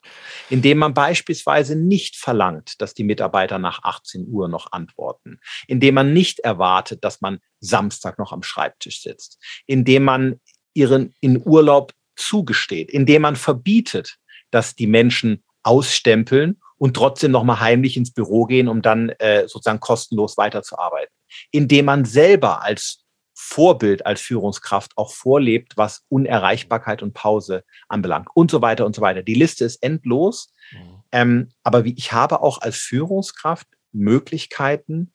[0.48, 6.12] indem man beispielsweise nicht verlangt, dass die Mitarbeiter nach 18 Uhr noch antworten, indem man
[6.12, 10.40] nicht erwartet, dass man Samstag noch am Schreibtisch sitzt, indem man
[10.74, 14.16] ihren in Urlaub zugesteht, indem man verbietet,
[14.50, 19.42] dass die Menschen ausstempeln und trotzdem noch mal heimlich ins Büro gehen, um dann äh,
[19.46, 21.14] sozusagen kostenlos weiterzuarbeiten,
[21.50, 23.04] indem man selber als
[23.52, 29.02] Vorbild als Führungskraft auch vorlebt, was Unerreichbarkeit und Pause anbelangt und so weiter und so
[29.02, 29.24] weiter.
[29.24, 30.52] Die Liste ist endlos.
[30.70, 31.02] Mhm.
[31.10, 35.12] Ähm, aber wie, ich habe auch als Führungskraft Möglichkeiten,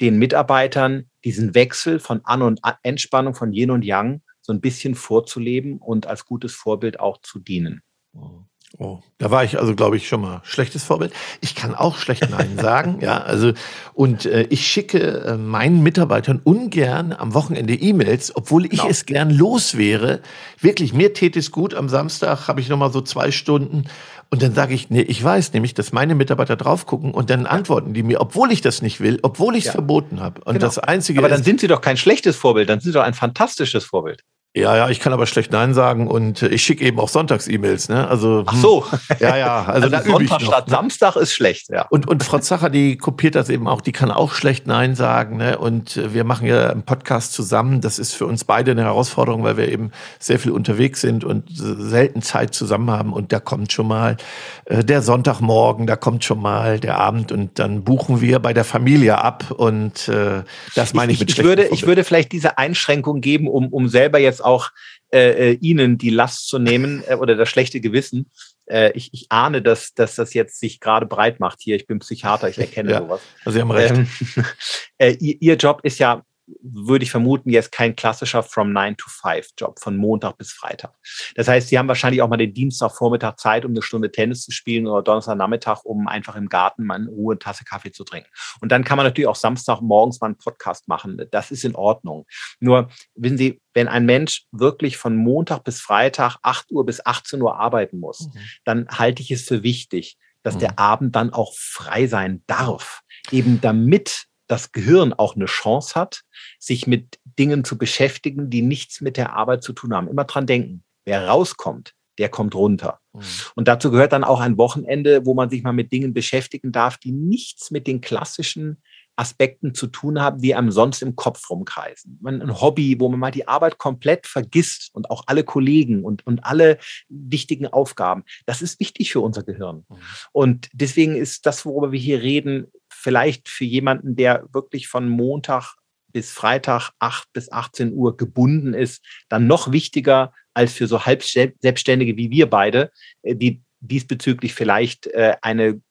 [0.00, 4.94] den Mitarbeitern diesen Wechsel von An- und Entspannung von Yin und Yang so ein bisschen
[4.94, 7.82] vorzuleben und als gutes Vorbild auch zu dienen.
[8.14, 8.46] Mhm.
[8.76, 11.12] Oh, da war ich also, glaube ich, schon mal schlechtes Vorbild.
[11.40, 13.22] Ich kann auch schlecht Nein sagen, ja.
[13.22, 13.52] Also
[13.92, 18.88] und äh, ich schicke äh, meinen Mitarbeitern ungern am Wochenende E-Mails, obwohl ich genau.
[18.88, 20.20] es gern los wäre.
[20.60, 21.72] Wirklich, mir täte es gut.
[21.74, 23.84] Am Samstag habe ich noch mal so zwei Stunden
[24.30, 27.46] und dann sage ich, nee, ich weiß nämlich, dass meine Mitarbeiter drauf gucken und dann
[27.46, 29.72] antworten die mir, obwohl ich das nicht will, obwohl ich es ja.
[29.72, 30.40] verboten habe.
[30.40, 30.66] Und genau.
[30.66, 31.20] das einzige.
[31.20, 34.24] Aber dann sind sie doch kein schlechtes Vorbild, dann sind sie doch ein fantastisches Vorbild.
[34.56, 37.88] Ja, ja, ich kann aber schlecht Nein sagen und ich schicke eben auch Sonntags-E-Mails.
[37.88, 38.06] Ne?
[38.06, 38.84] Also, Ach so.
[39.18, 39.64] Ja, ja.
[39.64, 41.86] Also, also Sonntag statt Samstag ist schlecht, ja.
[41.90, 45.38] Und, und Frau Zacher, die kopiert das eben auch, die kann auch schlecht Nein sagen.
[45.38, 45.58] Ne?
[45.58, 47.80] Und wir machen ja einen Podcast zusammen.
[47.80, 49.90] Das ist für uns beide eine Herausforderung, weil wir eben
[50.20, 53.12] sehr viel unterwegs sind und selten Zeit zusammen haben.
[53.12, 54.18] Und da kommt schon mal
[54.66, 58.64] äh, der Sonntagmorgen, da kommt schon mal der Abend und dann buchen wir bei der
[58.64, 59.50] Familie ab.
[59.50, 60.44] Und äh,
[60.76, 63.88] das meine ich, ich mit ich würde, ich würde vielleicht diese Einschränkung geben, um, um
[63.88, 64.70] selber jetzt auch
[65.12, 68.30] äh, äh, ihnen die Last zu nehmen äh, oder das schlechte Gewissen.
[68.66, 71.76] Äh, ich, ich ahne, dass, dass das jetzt sich gerade breit macht hier.
[71.76, 73.20] Ich bin Psychiater, ich erkenne ja, sowas.
[73.44, 73.94] Also Sie haben recht.
[73.94, 74.08] Ähm,
[74.98, 79.08] äh, ihr, ihr Job ist ja würde ich vermuten, jetzt kein klassischer From 9 to
[79.08, 80.92] 5 Job von Montag bis Freitag.
[81.34, 84.50] Das heißt, Sie haben wahrscheinlich auch mal den Dienstagvormittag Zeit, um eine Stunde Tennis zu
[84.50, 88.28] spielen oder Donnerstagnachmittag, um einfach im Garten mal in Ruhe eine Tasse Kaffee zu trinken.
[88.60, 91.20] Und dann kann man natürlich auch Samstagmorgens mal einen Podcast machen.
[91.30, 92.26] Das ist in Ordnung.
[92.60, 97.40] Nur, wissen Sie, wenn ein Mensch wirklich von Montag bis Freitag 8 Uhr bis 18
[97.42, 98.38] Uhr arbeiten muss, mhm.
[98.64, 100.60] dann halte ich es für wichtig, dass mhm.
[100.60, 103.00] der Abend dann auch frei sein darf.
[103.30, 106.22] Eben damit das Gehirn auch eine Chance hat,
[106.58, 110.08] sich mit Dingen zu beschäftigen, die nichts mit der Arbeit zu tun haben.
[110.08, 110.84] Immer dran denken.
[111.04, 113.00] Wer rauskommt, der kommt runter.
[113.12, 113.22] Mhm.
[113.54, 116.98] Und dazu gehört dann auch ein Wochenende, wo man sich mal mit Dingen beschäftigen darf,
[116.98, 118.82] die nichts mit den klassischen
[119.16, 122.20] Aspekten zu tun haben, die einem sonst im Kopf rumkreisen.
[122.24, 126.44] Ein Hobby, wo man mal die Arbeit komplett vergisst und auch alle Kollegen und, und
[126.44, 126.78] alle
[127.08, 128.24] wichtigen Aufgaben.
[128.46, 129.84] Das ist wichtig für unser Gehirn.
[129.88, 129.96] Mhm.
[130.32, 132.66] Und deswegen ist das, worüber wir hier reden,
[133.04, 135.76] vielleicht für jemanden, der wirklich von Montag
[136.08, 141.22] bis Freitag 8 bis 18 Uhr gebunden ist, dann noch wichtiger als für so halb
[141.22, 142.90] Selbstständige wie wir beide,
[143.22, 145.82] äh, die diesbezüglich vielleicht äh, eine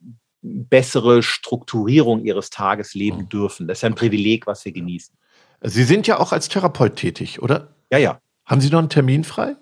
[0.41, 3.29] bessere Strukturierung ihres Tages leben mhm.
[3.29, 3.67] dürfen.
[3.67, 5.15] Das ist ein Privileg, was wir genießen.
[5.61, 7.75] Sie sind ja auch als Therapeut tätig, oder?
[7.91, 8.19] Ja, ja.
[8.45, 9.55] Haben Sie noch einen Termin frei?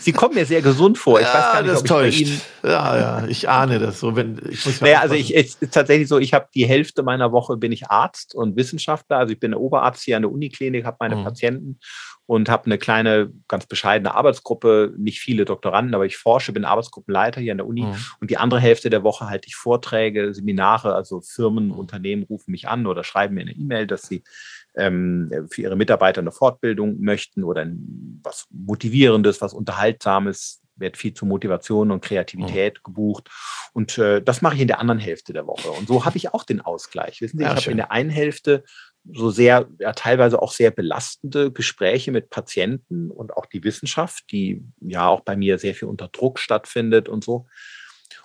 [0.00, 1.20] Sie kommen mir sehr gesund vor.
[1.20, 2.20] Ich ja, weiß gar nicht, das ob täuscht.
[2.20, 4.14] ich bei Ihnen ja, ja, ich ahne das so.
[4.14, 7.32] Wenn, ich muss naja, also ich, es ist tatsächlich so, ich habe die Hälfte meiner
[7.32, 9.18] Woche bin ich Arzt und Wissenschaftler.
[9.18, 11.24] Also ich bin Oberarzt hier an der Uniklinik, habe meine mhm.
[11.24, 11.80] Patienten
[12.26, 17.40] und habe eine kleine, ganz bescheidene Arbeitsgruppe, nicht viele Doktoranden, aber ich forsche, bin Arbeitsgruppenleiter
[17.40, 17.82] hier an der Uni.
[17.82, 17.96] Mhm.
[18.20, 21.72] Und die andere Hälfte der Woche halte ich Vorträge, Seminare, also Firmen, mhm.
[21.72, 24.22] Unternehmen rufen mich an oder schreiben mir eine E-Mail, dass sie
[24.76, 27.66] ähm, für ihre Mitarbeiter eine Fortbildung möchten oder
[28.22, 32.82] was Motivierendes, was Unterhaltsames werde viel zu Motivation und Kreativität mhm.
[32.84, 33.30] gebucht.
[33.72, 35.70] Und äh, das mache ich in der anderen Hälfte der Woche.
[35.70, 37.20] Und so habe ich auch den Ausgleich.
[37.20, 38.64] Wissen Sie, ja, ich habe in der einen Hälfte
[39.10, 44.62] so sehr, ja, teilweise auch sehr belastende Gespräche mit Patienten und auch die Wissenschaft, die
[44.80, 47.46] ja auch bei mir sehr viel unter Druck stattfindet und so.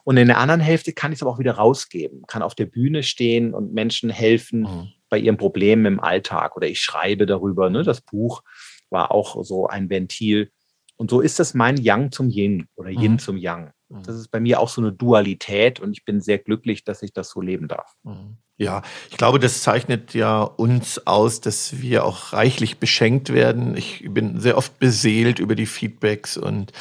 [0.03, 2.65] Und in der anderen Hälfte kann ich es aber auch wieder rausgeben, kann auf der
[2.65, 4.93] Bühne stehen und Menschen helfen mhm.
[5.09, 6.55] Bei ihren Problemen im Alltag.
[6.55, 7.69] Oder ich schreibe darüber.
[7.69, 7.83] Ne?
[7.83, 8.43] Das Buch
[8.89, 10.51] war auch so ein Ventil.
[10.95, 13.19] Und so ist das mein Yang zum Yin oder Yin mhm.
[13.19, 13.71] zum Yang.
[13.89, 14.03] Mhm.
[14.03, 17.13] Das ist bei mir auch so eine Dualität und ich bin sehr glücklich, dass ich
[17.13, 17.93] das so leben darf.
[18.03, 18.37] Mhm.
[18.59, 18.81] Ja,
[19.11, 23.77] ich glaube, das zeichnet ja uns aus, dass wir auch reichlich beschenkt werden.
[23.77, 26.71] Ich bin sehr oft beseelt über die Feedbacks und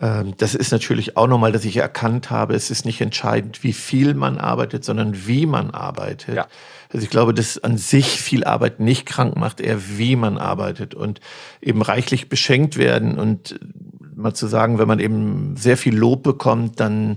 [0.00, 4.14] das ist natürlich auch nochmal, dass ich erkannt habe, es ist nicht entscheidend, wie viel
[4.14, 6.36] man arbeitet, sondern wie man arbeitet.
[6.36, 6.46] Ja.
[6.92, 10.94] Also ich glaube, dass an sich viel Arbeit nicht krank macht, eher wie man arbeitet
[10.94, 11.20] und
[11.60, 13.58] eben reichlich beschenkt werden und
[14.14, 17.16] mal zu sagen, wenn man eben sehr viel Lob bekommt, dann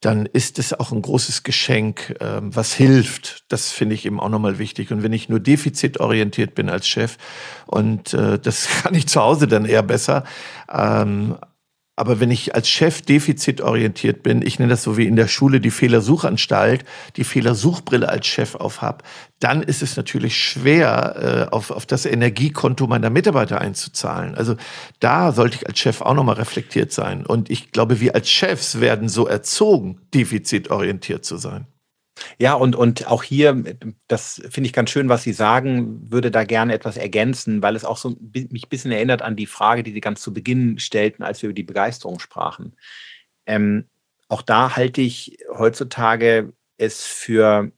[0.00, 3.44] dann ist es auch ein großes Geschenk, ähm, was hilft.
[3.52, 4.90] Das finde ich eben auch nochmal wichtig.
[4.90, 7.18] Und wenn ich nur defizitorientiert bin als Chef,
[7.66, 10.24] und äh, das kann ich zu Hause dann eher besser,
[10.68, 11.36] ähm,
[11.94, 15.60] aber wenn ich als Chef defizitorientiert bin, ich nenne das so wie in der Schule
[15.60, 16.84] die Fehlersuchanstalt,
[17.16, 19.02] die Fehlersuchbrille als Chef aufhab,
[19.40, 24.34] dann ist es natürlich schwer, äh, auf, auf das Energiekonto meiner Mitarbeiter einzuzahlen.
[24.34, 24.56] Also
[25.00, 27.26] da sollte ich als Chef auch nochmal reflektiert sein.
[27.26, 31.66] Und ich glaube, wir als Chefs werden so erzogen, defizitorientiert zu sein.
[32.38, 33.62] Ja, und, und auch hier,
[34.08, 37.84] das finde ich ganz schön, was Sie sagen, würde da gerne etwas ergänzen, weil es
[37.84, 41.22] auch so mich ein bisschen erinnert an die Frage, die Sie ganz zu Beginn stellten,
[41.22, 42.76] als wir über die Begeisterung sprachen.
[43.46, 43.88] Ähm,
[44.28, 47.70] auch da halte ich heutzutage es für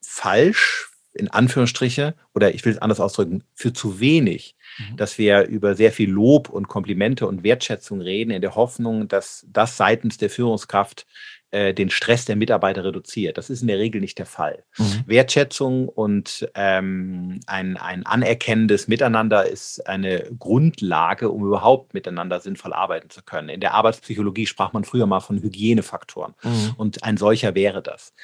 [0.00, 4.96] falsch, in Anführungsstriche, oder ich will es anders ausdrücken, für zu wenig, mhm.
[4.96, 9.46] dass wir über sehr viel Lob und Komplimente und Wertschätzung reden, in der Hoffnung, dass
[9.48, 11.06] das seitens der Führungskraft
[11.54, 13.38] äh, den Stress der Mitarbeiter reduziert.
[13.38, 14.64] Das ist in der Regel nicht der Fall.
[14.76, 15.04] Mhm.
[15.06, 23.08] Wertschätzung und ähm, ein, ein anerkennendes Miteinander ist eine Grundlage, um überhaupt miteinander sinnvoll arbeiten
[23.08, 23.48] zu können.
[23.50, 26.72] In der Arbeitspsychologie sprach man früher mal von Hygienefaktoren mhm.
[26.76, 28.14] und ein solcher wäre das.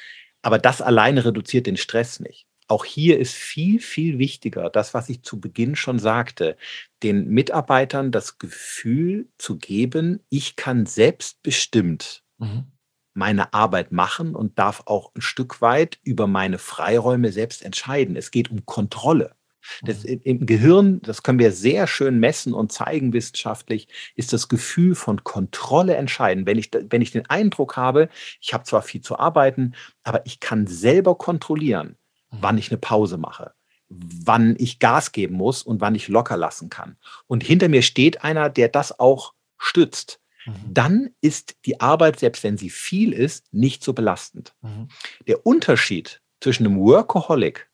[0.41, 2.47] Aber das alleine reduziert den Stress nicht.
[2.67, 6.57] Auch hier ist viel, viel wichtiger, das, was ich zu Beginn schon sagte,
[7.01, 12.70] den Mitarbeitern das Gefühl zu geben, ich kann selbstbestimmt mhm
[13.13, 18.15] meine Arbeit machen und darf auch ein Stück weit über meine Freiräume selbst entscheiden.
[18.15, 19.35] Es geht um Kontrolle.
[19.83, 20.21] Das, mhm.
[20.23, 25.23] Im Gehirn, das können wir sehr schön messen und zeigen wissenschaftlich, ist das Gefühl von
[25.23, 26.45] Kontrolle entscheidend.
[26.45, 28.09] Wenn ich, wenn ich den Eindruck habe,
[28.41, 31.97] ich habe zwar viel zu arbeiten, aber ich kann selber kontrollieren,
[32.31, 32.37] mhm.
[32.41, 33.53] wann ich eine Pause mache,
[33.89, 36.97] wann ich Gas geben muss und wann ich locker lassen kann.
[37.27, 40.20] Und hinter mir steht einer, der das auch stützt.
[40.45, 40.53] Mhm.
[40.67, 44.53] dann ist die Arbeit, selbst wenn sie viel ist, nicht so belastend.
[44.61, 44.87] Mhm.
[45.27, 47.69] Der Unterschied zwischen einem Workaholic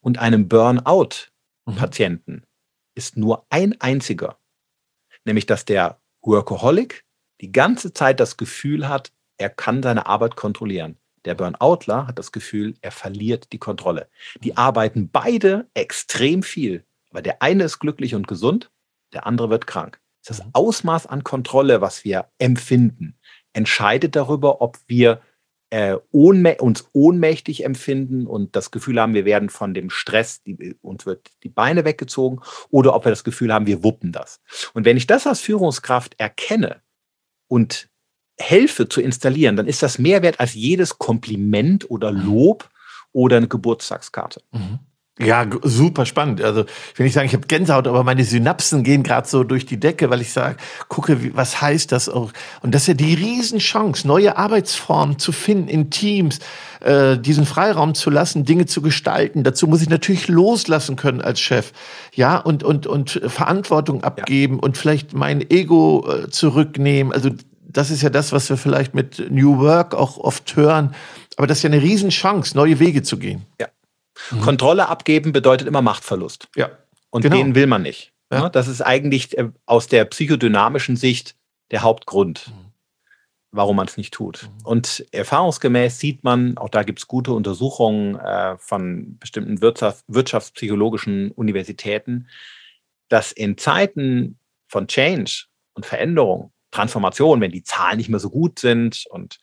[0.00, 2.42] und einem Burnout-Patienten mhm.
[2.94, 4.38] ist nur ein einziger,
[5.24, 7.04] nämlich dass der Workaholic
[7.40, 10.98] die ganze Zeit das Gefühl hat, er kann seine Arbeit kontrollieren.
[11.24, 14.08] Der Burnoutler hat das Gefühl, er verliert die Kontrolle.
[14.42, 14.58] Die mhm.
[14.58, 18.70] arbeiten beide extrem viel, aber der eine ist glücklich und gesund,
[19.12, 20.00] der andere wird krank.
[20.28, 20.50] Das mhm.
[20.52, 23.16] Ausmaß an Kontrolle, was wir empfinden,
[23.52, 25.20] entscheidet darüber, ob wir
[25.70, 30.76] äh, ohnmä uns ohnmächtig empfinden und das Gefühl haben, wir werden von dem Stress, die,
[30.80, 34.40] uns wird die Beine weggezogen, oder ob wir das Gefühl haben, wir wuppen das.
[34.72, 36.82] Und wenn ich das als Führungskraft erkenne
[37.48, 37.88] und
[38.38, 42.26] helfe zu installieren, dann ist das mehr wert als jedes Kompliment oder mhm.
[42.26, 42.70] Lob
[43.12, 44.42] oder eine Geburtstagskarte.
[44.52, 44.78] Mhm.
[45.18, 46.42] Ja, super spannend.
[46.42, 49.66] Also ich will nicht sagen, ich habe Gänsehaut, aber meine Synapsen gehen gerade so durch
[49.66, 50.56] die Decke, weil ich sage,
[50.88, 52.32] gucke, wie, was heißt das auch?
[52.62, 56.38] Und das ist ja die Riesenchance, neue Arbeitsformen zu finden in Teams,
[56.80, 59.42] äh, diesen Freiraum zu lassen, Dinge zu gestalten.
[59.42, 61.72] Dazu muss ich natürlich loslassen können als Chef,
[62.14, 64.62] ja, und und und Verantwortung abgeben ja.
[64.62, 67.12] und vielleicht mein Ego äh, zurücknehmen.
[67.12, 67.30] Also
[67.68, 70.94] das ist ja das, was wir vielleicht mit New Work auch oft hören.
[71.36, 73.44] Aber das ist ja eine Riesenchance, neue Wege zu gehen.
[73.60, 73.68] Ja.
[74.30, 74.40] Mhm.
[74.40, 76.48] Kontrolle abgeben bedeutet immer Machtverlust.
[76.56, 76.70] Ja.
[77.10, 77.36] Und genau.
[77.36, 78.12] den will man nicht.
[78.30, 78.42] Ja.
[78.42, 78.50] Ne?
[78.50, 81.36] Das ist eigentlich äh, aus der psychodynamischen Sicht
[81.70, 82.72] der Hauptgrund, mhm.
[83.50, 84.42] warum man es nicht tut.
[84.42, 84.66] Mhm.
[84.66, 91.30] Und erfahrungsgemäß sieht man, auch da gibt es gute Untersuchungen äh, von bestimmten Wirtschaft, wirtschaftspsychologischen
[91.32, 92.28] Universitäten,
[93.08, 94.38] dass in Zeiten
[94.68, 99.38] von Change und Veränderung, Transformation, wenn die Zahlen nicht mehr so gut sind und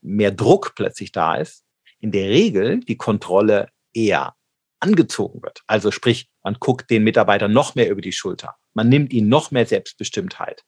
[0.00, 1.64] mehr Druck plötzlich da ist,
[1.98, 4.34] in der Regel die Kontrolle eher
[4.80, 5.62] angezogen wird.
[5.66, 8.56] Also sprich, man guckt den Mitarbeitern noch mehr über die Schulter.
[8.72, 10.64] Man nimmt ihnen noch mehr Selbstbestimmtheit.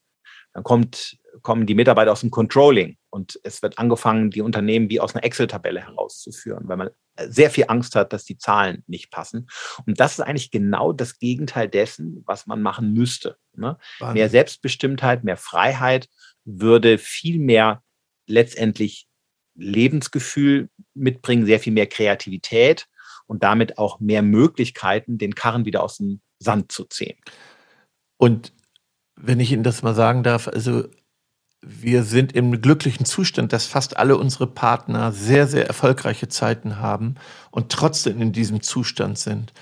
[0.53, 4.99] Dann kommt kommen die Mitarbeiter aus dem Controlling und es wird angefangen, die Unternehmen wie
[4.99, 9.47] aus einer Excel-Tabelle herauszuführen, weil man sehr viel Angst hat, dass die Zahlen nicht passen.
[9.85, 13.37] Und das ist eigentlich genau das Gegenteil dessen, was man machen müsste.
[13.55, 13.77] Ne?
[14.13, 16.09] Mehr Selbstbestimmtheit, mehr Freiheit
[16.45, 17.83] würde viel mehr
[18.27, 19.07] letztendlich
[19.55, 22.87] Lebensgefühl mitbringen, sehr viel mehr Kreativität
[23.27, 27.17] und damit auch mehr Möglichkeiten, den Karren wieder aus dem Sand zu ziehen.
[28.17, 28.53] Und
[29.15, 30.85] wenn ich Ihnen das mal sagen darf, also
[31.65, 37.15] wir sind im glücklichen Zustand, dass fast alle unsere Partner sehr, sehr erfolgreiche Zeiten haben
[37.51, 39.53] und trotzdem in diesem Zustand sind.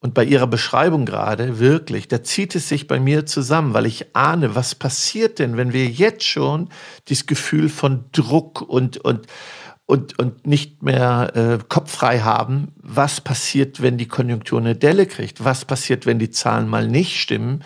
[0.00, 4.14] Und bei Ihrer Beschreibung gerade, wirklich, da zieht es sich bei mir zusammen, weil ich
[4.14, 6.68] ahne, was passiert denn, wenn wir jetzt schon
[7.08, 9.26] dieses Gefühl von Druck und, und,
[9.88, 15.42] und, und nicht mehr äh, kopffrei haben, was passiert, wenn die Konjunktur eine Delle kriegt,
[15.42, 17.64] was passiert, wenn die Zahlen mal nicht stimmen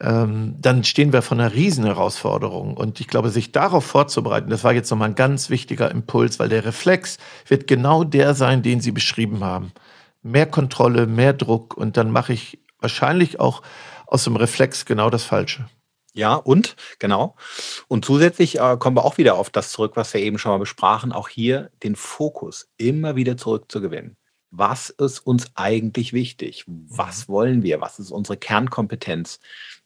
[0.00, 2.74] ähm, dann stehen wir vor einer Riesenherausforderung.
[2.74, 6.48] Und ich glaube, sich darauf vorzubereiten, das war jetzt nochmal ein ganz wichtiger Impuls, weil
[6.48, 9.72] der Reflex wird genau der sein, den Sie beschrieben haben.
[10.22, 13.62] Mehr Kontrolle, mehr Druck und dann mache ich wahrscheinlich auch
[14.06, 15.68] aus dem Reflex genau das Falsche.
[16.12, 17.36] Ja, und genau.
[17.88, 20.58] Und zusätzlich äh, kommen wir auch wieder auf das zurück, was wir eben schon mal
[20.58, 24.16] besprachen, auch hier den Fokus immer wieder zurückzugewinnen.
[24.50, 26.64] Was ist uns eigentlich wichtig?
[26.66, 27.32] Was mhm.
[27.32, 27.80] wollen wir?
[27.80, 29.38] Was ist unsere Kernkompetenz?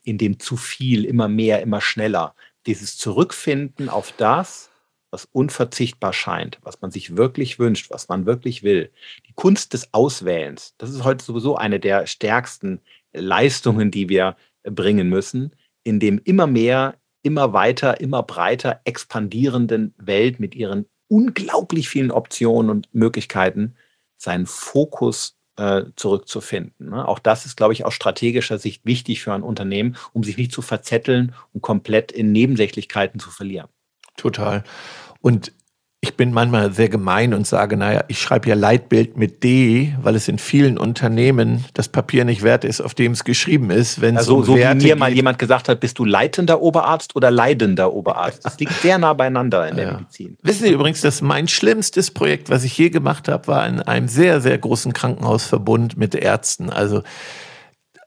[0.04, 2.34] in dem zu viel, immer mehr, immer schneller,
[2.66, 4.70] dieses Zurückfinden auf das,
[5.10, 8.90] was unverzichtbar scheint, was man sich wirklich wünscht, was man wirklich will.
[9.26, 12.80] Die Kunst des Auswählens, das ist heute sowieso eine der stärksten
[13.12, 15.54] Leistungen, die wir bringen müssen,
[15.84, 22.70] in dem immer mehr, immer weiter, immer breiter expandierenden Welt mit ihren unglaublich vielen Optionen
[22.70, 23.76] und Möglichkeiten
[24.16, 26.90] seinen Fokus äh, zurückzufinden.
[26.90, 27.06] Ne?
[27.06, 30.52] Auch das ist, glaube ich, aus strategischer Sicht wichtig für ein Unternehmen, um sich nicht
[30.52, 33.68] zu verzetteln und komplett in Nebensächlichkeiten zu verlieren.
[34.16, 34.64] Total.
[35.20, 35.52] Und
[36.04, 40.16] ich bin manchmal sehr gemein und sage, naja, ich schreibe ja Leitbild mit D, weil
[40.16, 44.02] es in vielen Unternehmen das Papier nicht wert ist, auf dem es geschrieben ist.
[44.02, 47.30] Wenn also, so Werte wie mir mal jemand gesagt hat, bist du leitender Oberarzt oder
[47.30, 48.44] leidender Oberarzt?
[48.44, 49.92] Das liegt sehr nah beieinander in der ja.
[49.94, 50.36] Medizin.
[50.42, 54.08] Wissen Sie übrigens, dass mein schlimmstes Projekt, was ich je gemacht habe, war in einem
[54.08, 56.68] sehr, sehr großen Krankenhausverbund mit Ärzten.
[56.68, 57.02] Also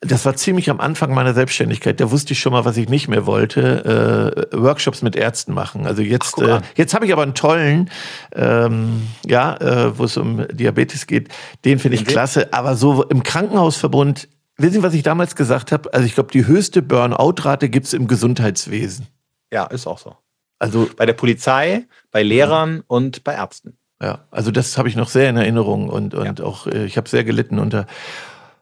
[0.02, 2.00] das war ziemlich am Anfang meiner Selbstständigkeit.
[2.00, 4.48] Da wusste ich schon mal, was ich nicht mehr wollte.
[4.52, 5.88] Äh, Workshops mit Ärzten machen.
[5.88, 7.90] Also jetzt, Ach, äh, jetzt habe ich aber einen tollen,
[8.36, 11.30] ähm, ja, äh, wo es um Diabetes geht.
[11.66, 12.10] Den finde ich mhm.
[12.10, 12.54] klasse.
[12.54, 14.28] Aber so im Krankenhausverbund,
[14.58, 15.92] wissen Sie, was ich damals gesagt habe?
[15.94, 19.08] Also ich glaube, die höchste Burnout-Rate gibt's im Gesundheitswesen.
[19.52, 20.16] Ja, ist auch so.
[20.60, 22.84] Also bei der Polizei, bei Lehrern mhm.
[22.88, 23.78] und bei Ärzten.
[24.02, 26.46] Ja, also das habe ich noch sehr in Erinnerung und, und ja.
[26.46, 27.88] auch äh, ich habe sehr gelitten unter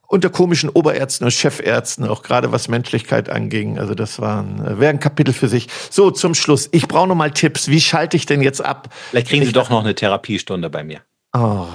[0.07, 3.79] unter komischen Oberärzten und Chefärzten, auch gerade was Menschlichkeit anging.
[3.79, 5.67] Also das war ein, äh, wäre ein Kapitel für sich.
[5.89, 6.69] So, zum Schluss.
[6.71, 7.67] Ich brauche noch mal Tipps.
[7.67, 8.89] Wie schalte ich denn jetzt ab?
[9.09, 11.01] Vielleicht kriegen Sie doch noch eine Therapiestunde bei mir.
[11.33, 11.65] Oh,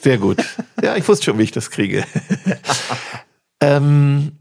[0.00, 0.38] sehr gut.
[0.82, 2.04] ja, ich wusste schon, wie ich das kriege.
[3.60, 4.32] ähm,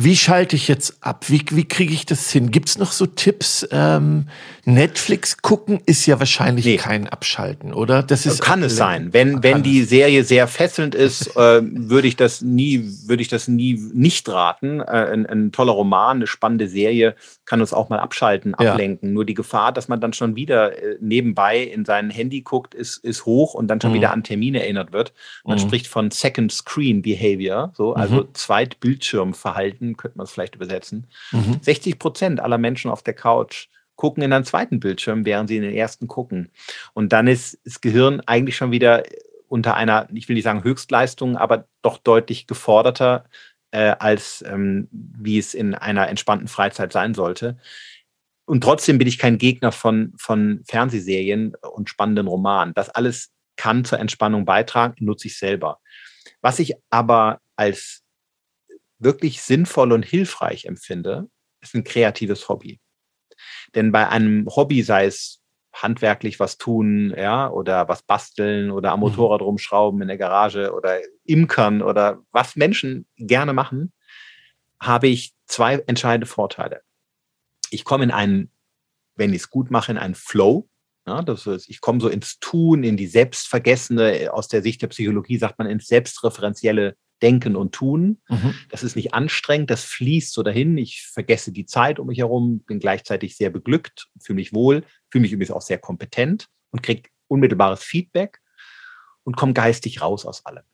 [0.00, 1.24] wie schalte ich jetzt ab?
[1.28, 2.52] Wie, wie kriege ich das hin?
[2.52, 3.66] Gibt es noch so Tipps?
[3.72, 4.28] Ähm,
[4.64, 6.76] Netflix gucken ist ja wahrscheinlich nee.
[6.76, 8.04] kein Abschalten, oder?
[8.04, 9.12] Das ist kann es sein.
[9.12, 13.48] Wenn, wenn die Serie sehr fesselnd ist, äh, würde ich das nie, würde ich das
[13.48, 14.80] nie nicht raten.
[14.80, 19.08] Äh, ein, ein, toller Roman, eine spannende Serie kann uns auch mal abschalten, ablenken.
[19.08, 19.14] Ja.
[19.14, 22.98] Nur die Gefahr, dass man dann schon wieder äh, nebenbei in sein Handy guckt, ist,
[22.98, 23.96] ist hoch und dann schon mhm.
[23.96, 25.12] wieder an Termine erinnert wird.
[25.44, 25.62] Man mhm.
[25.62, 28.28] spricht von Second Screen Behavior, so, also mhm.
[28.34, 31.06] Zweitbildschirmverhalten, könnte man es vielleicht übersetzen.
[31.62, 31.98] 60 mhm.
[31.98, 35.74] Prozent aller Menschen auf der Couch gucken in einen zweiten Bildschirm, während sie in den
[35.74, 36.50] ersten gucken.
[36.94, 39.02] Und dann ist das Gehirn eigentlich schon wieder
[39.48, 43.24] unter einer, ich will nicht sagen Höchstleistung, aber doch deutlich geforderter,
[43.70, 47.58] äh, als ähm, wie es in einer entspannten Freizeit sein sollte.
[48.44, 52.72] Und trotzdem bin ich kein Gegner von, von Fernsehserien und spannenden Romanen.
[52.74, 55.80] Das alles kann zur Entspannung beitragen, nutze ich selber.
[56.40, 58.04] Was ich aber als
[58.98, 61.28] wirklich sinnvoll und hilfreich empfinde,
[61.60, 62.80] ist ein kreatives Hobby.
[63.74, 65.42] Denn bei einem Hobby, sei es
[65.72, 69.06] handwerklich was tun, ja, oder was basteln oder am mhm.
[69.06, 73.92] Motorrad rumschrauben in der Garage oder imkern oder was Menschen gerne machen,
[74.80, 76.82] habe ich zwei entscheidende Vorteile.
[77.70, 78.50] Ich komme in einen,
[79.14, 80.68] wenn ich es gut mache, in einen Flow.
[81.06, 84.88] Ja, das ist, ich komme so ins Tun, in die Selbstvergessene, aus der Sicht der
[84.88, 88.20] Psychologie sagt man ins selbstreferenzielle Denken und Tun.
[88.28, 88.54] Mhm.
[88.70, 90.78] Das ist nicht anstrengend, das fließt so dahin.
[90.78, 95.22] Ich vergesse die Zeit um mich herum, bin gleichzeitig sehr beglückt, fühle mich wohl, fühle
[95.22, 98.40] mich übrigens auch sehr kompetent und kriege unmittelbares Feedback
[99.24, 100.64] und komme geistig raus aus allem.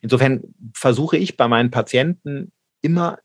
[0.00, 0.42] Insofern
[0.74, 3.18] versuche ich bei meinen Patienten immer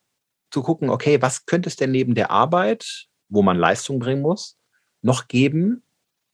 [0.52, 4.58] zu gucken, okay, was könnte es denn neben der Arbeit, wo man Leistung bringen muss,
[5.02, 5.84] noch geben,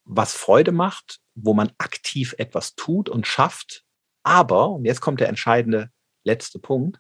[0.04, 3.86] was Freude macht, wo man aktiv etwas tut und schafft,
[4.24, 5.92] aber, und jetzt kommt der entscheidende
[6.24, 7.00] letzte Punkt,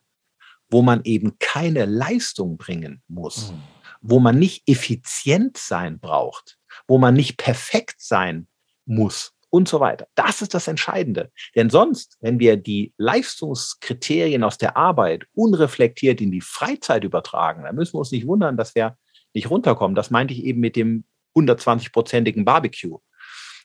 [0.70, 3.64] wo man eben keine Leistung bringen muss, mhm.
[4.02, 6.58] wo man nicht effizient sein braucht,
[6.88, 8.48] wo man nicht perfekt sein
[8.86, 10.08] muss und so weiter.
[10.16, 11.32] Das ist das Entscheidende.
[11.56, 17.76] Denn sonst, wenn wir die Leistungskriterien aus der Arbeit unreflektiert in die Freizeit übertragen, dann
[17.76, 18.98] müssen wir uns nicht wundern, dass wir
[19.34, 19.96] nicht runterkommen.
[19.96, 21.04] Das meinte ich eben mit dem
[21.36, 23.00] 120-prozentigen Barbecue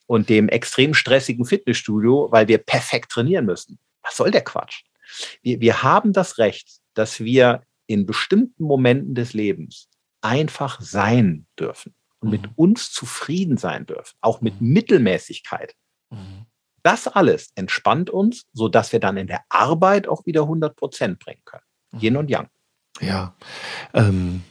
[0.07, 3.79] und dem extrem stressigen Fitnessstudio, weil wir perfekt trainieren müssen.
[4.03, 4.83] Was soll der Quatsch?
[5.41, 9.89] Wir, wir haben das Recht, dass wir in bestimmten Momenten des Lebens
[10.21, 12.53] einfach sein dürfen und mit mhm.
[12.55, 14.69] uns zufrieden sein dürfen, auch mit mhm.
[14.69, 15.75] Mittelmäßigkeit.
[16.09, 16.45] Mhm.
[16.83, 21.19] Das alles entspannt uns, so dass wir dann in der Arbeit auch wieder 100 Prozent
[21.19, 21.63] bringen können.
[21.99, 22.49] Yin und Yang.
[23.01, 23.35] Ja,
[23.93, 24.43] ähm,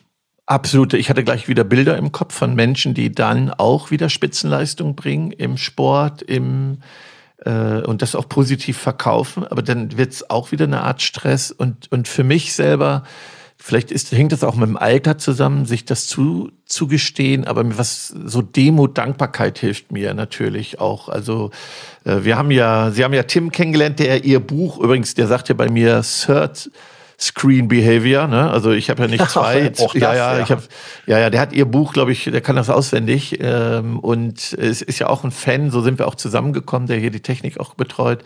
[0.47, 0.93] Absolut.
[0.93, 5.31] Ich hatte gleich wieder Bilder im Kopf von Menschen, die dann auch wieder Spitzenleistung bringen
[5.33, 6.81] im Sport, im
[7.45, 9.47] äh, und das auch positiv verkaufen.
[9.47, 11.51] Aber dann wird es auch wieder eine Art Stress.
[11.51, 13.05] Und, und für mich selber,
[13.57, 17.45] vielleicht ist, hängt das auch mit dem Alter zusammen, sich das zu, zugestehen.
[17.45, 21.09] Aber was so Demut, Dankbarkeit hilft mir natürlich auch.
[21.09, 21.51] Also
[22.05, 25.49] äh, wir haben ja, Sie haben ja Tim kennengelernt, der ihr Buch, übrigens, der sagt
[25.49, 26.71] ja bei mir, Third
[27.19, 28.27] Screen Behavior.
[28.27, 28.51] Ne?
[28.51, 29.73] Also ich habe ja nicht zwei.
[29.79, 30.63] Auch ja, ja, ja, ich hab,
[31.07, 33.39] ja, ja, der hat ihr Buch, glaube ich, der kann das auswendig.
[33.41, 37.11] Ähm, und es ist ja auch ein Fan, so sind wir auch zusammengekommen, der hier
[37.11, 38.25] die Technik auch betreut.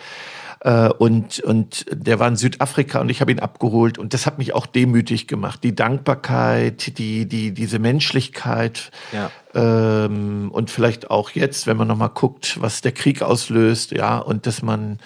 [0.61, 4.39] Äh, und, und der war in Südafrika und ich habe ihn abgeholt und das hat
[4.39, 5.62] mich auch demütig gemacht.
[5.62, 9.30] Die Dankbarkeit, die, die, diese Menschlichkeit ja.
[9.55, 14.47] ähm, und vielleicht auch jetzt, wenn man nochmal guckt, was der Krieg auslöst, ja, und
[14.47, 14.99] dass man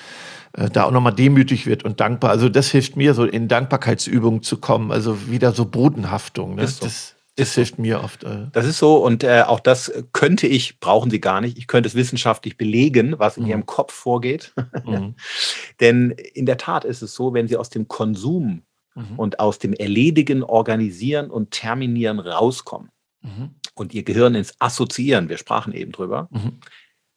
[0.55, 2.31] äh, da auch nochmal demütig wird und dankbar.
[2.31, 4.93] Also das hilft mir, so in Dankbarkeitsübungen zu kommen.
[4.93, 6.57] Also wieder so Bodenhaftung.
[6.57, 6.67] Ne?
[6.67, 6.85] So.
[6.85, 8.25] Das, das hilft mir oft.
[8.25, 8.49] Äh.
[8.53, 11.57] Das ist so und äh, auch das könnte ich, brauchen Sie gar nicht.
[11.57, 13.51] Ich könnte es wissenschaftlich belegen, was in mhm.
[13.51, 14.53] Ihrem Kopf vorgeht.
[14.85, 15.15] Mhm.
[15.81, 18.63] Denn in der Tat ist es so, wenn Sie aus dem Konsum
[18.95, 19.19] mhm.
[19.19, 22.91] und aus dem Erledigen, Organisieren und Terminieren rauskommen
[23.23, 23.55] mhm.
[23.75, 26.61] und Ihr Gehirn ins Assoziieren, wir sprachen eben drüber, mhm.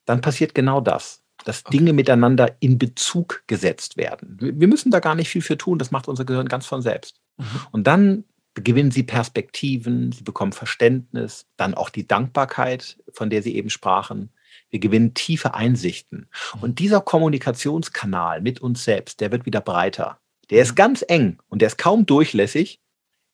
[0.06, 1.78] dann passiert genau das dass okay.
[1.78, 4.38] Dinge miteinander in Bezug gesetzt werden.
[4.39, 7.22] Wir müssen da gar nicht viel für tun, das macht unser Gehirn ganz von selbst.
[7.38, 7.46] Mhm.
[7.72, 8.26] Und dann
[8.56, 14.32] gewinnen sie Perspektiven, sie bekommen Verständnis, dann auch die Dankbarkeit, von der Sie eben sprachen.
[14.70, 16.30] Wir gewinnen tiefe Einsichten.
[16.56, 16.62] Mhm.
[16.62, 20.20] Und dieser Kommunikationskanal mit uns selbst, der wird wieder breiter.
[20.50, 20.76] Der ist mhm.
[20.76, 22.82] ganz eng und der ist kaum durchlässig,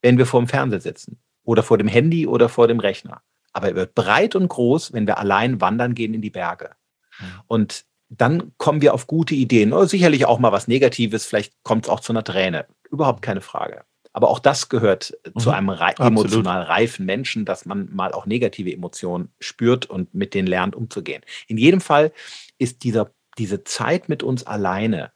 [0.01, 3.22] wenn wir vor dem Fernseher sitzen oder vor dem Handy oder vor dem Rechner.
[3.53, 6.72] Aber er wird breit und groß, wenn wir allein wandern gehen in die Berge.
[7.20, 7.26] Mhm.
[7.47, 7.86] Und
[8.18, 9.72] dann kommen wir auf gute Ideen.
[9.72, 12.66] Oder sicherlich auch mal was Negatives, vielleicht kommt es auch zu einer Träne.
[12.89, 13.84] Überhaupt keine Frage.
[14.14, 15.39] Aber auch das gehört mhm.
[15.39, 20.34] zu einem rei emotional reifen Menschen, dass man mal auch negative Emotionen spürt und mit
[20.34, 21.24] denen lernt umzugehen.
[21.47, 22.12] In jedem Fall
[22.57, 25.14] ist dieser, diese Zeit mit uns alleine,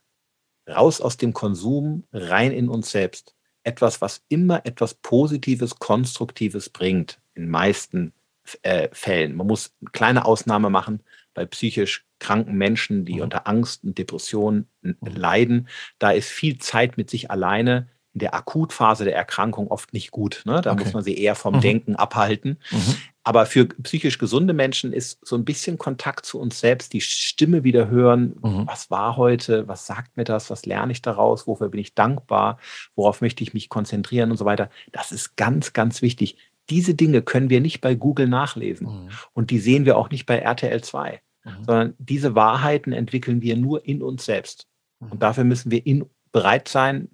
[0.69, 7.19] raus aus dem Konsum, rein in uns selbst, etwas, was immer etwas Positives, Konstruktives bringt,
[7.33, 8.13] in meisten
[8.61, 9.35] äh, Fällen.
[9.35, 11.01] Man muss eine kleine Ausnahme machen
[11.35, 13.21] bei psychisch kranken Menschen, die mhm.
[13.21, 14.97] unter Angst und Depression mhm.
[15.01, 15.67] leiden.
[15.99, 20.41] Da ist viel Zeit mit sich alleine in der Akutphase der Erkrankung oft nicht gut.
[20.45, 20.61] Ne?
[20.61, 20.83] Da okay.
[20.83, 21.61] muss man sie eher vom mhm.
[21.61, 22.57] Denken abhalten.
[22.71, 22.95] Mhm.
[23.23, 27.65] Aber für psychisch gesunde Menschen ist so ein bisschen Kontakt zu uns selbst, die Stimme
[27.65, 28.37] wieder hören.
[28.41, 28.67] Mhm.
[28.67, 29.67] Was war heute?
[29.67, 30.49] Was sagt mir das?
[30.49, 31.45] Was lerne ich daraus?
[31.45, 32.57] Wofür bin ich dankbar?
[32.95, 34.69] Worauf möchte ich mich konzentrieren und so weiter?
[34.93, 36.37] Das ist ganz, ganz wichtig.
[36.69, 38.87] Diese Dinge können wir nicht bei Google nachlesen.
[38.87, 39.09] Mhm.
[39.33, 41.63] Und die sehen wir auch nicht bei RTL 2 mhm.
[41.65, 44.67] sondern diese Wahrheiten entwickeln wir nur in uns selbst.
[44.99, 45.11] Mhm.
[45.13, 47.09] Und dafür müssen wir in, bereit sein,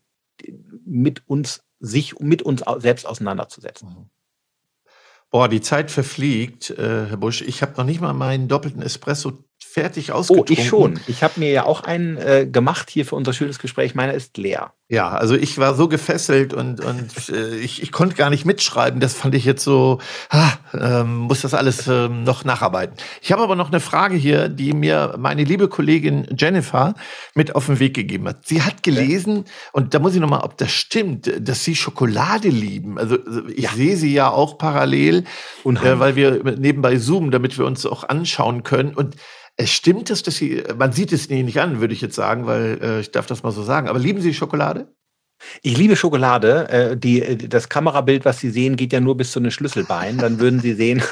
[0.85, 3.89] mit uns, sich mit uns selbst auseinanderzusetzen.
[3.89, 4.09] Mhm.
[5.29, 7.41] Boah, die Zeit verfliegt, äh, Herr Busch.
[7.41, 10.55] Ich habe noch nicht mal meinen doppelten Espresso fertig ausgetrunken.
[10.55, 10.99] Oh, ich schon.
[11.07, 13.95] Ich habe mir ja auch einen äh, gemacht hier für unser schönes Gespräch.
[13.95, 14.73] Meiner ist leer.
[14.91, 18.99] Ja, also ich war so gefesselt und, und äh, ich, ich konnte gar nicht mitschreiben.
[18.99, 19.99] Das fand ich jetzt so,
[20.29, 22.97] ah, ähm, muss das alles ähm, noch nacharbeiten.
[23.21, 26.93] Ich habe aber noch eine Frage hier, die mir meine liebe Kollegin Jennifer
[27.35, 28.45] mit auf den Weg gegeben hat.
[28.45, 29.43] Sie hat gelesen, ja.
[29.71, 32.97] und da muss ich noch mal, ob das stimmt, dass Sie Schokolade lieben.
[32.97, 33.17] Also
[33.47, 33.71] ich ja.
[33.71, 35.23] sehe sie ja auch parallel,
[35.63, 38.93] äh, weil wir nebenbei zoomen, damit wir uns auch anschauen können.
[38.93, 39.15] Und
[39.61, 42.47] es stimmt es, dass Sie, man sieht es Ihnen nicht an, würde ich jetzt sagen,
[42.47, 43.87] weil äh, ich darf das mal so sagen.
[43.87, 44.93] Aber lieben Sie Schokolade?
[45.61, 46.69] Ich liebe Schokolade.
[46.69, 50.17] Äh, die, das Kamerabild, was Sie sehen, geht ja nur bis zu den Schlüsselbein.
[50.17, 51.03] Dann würden Sie sehen.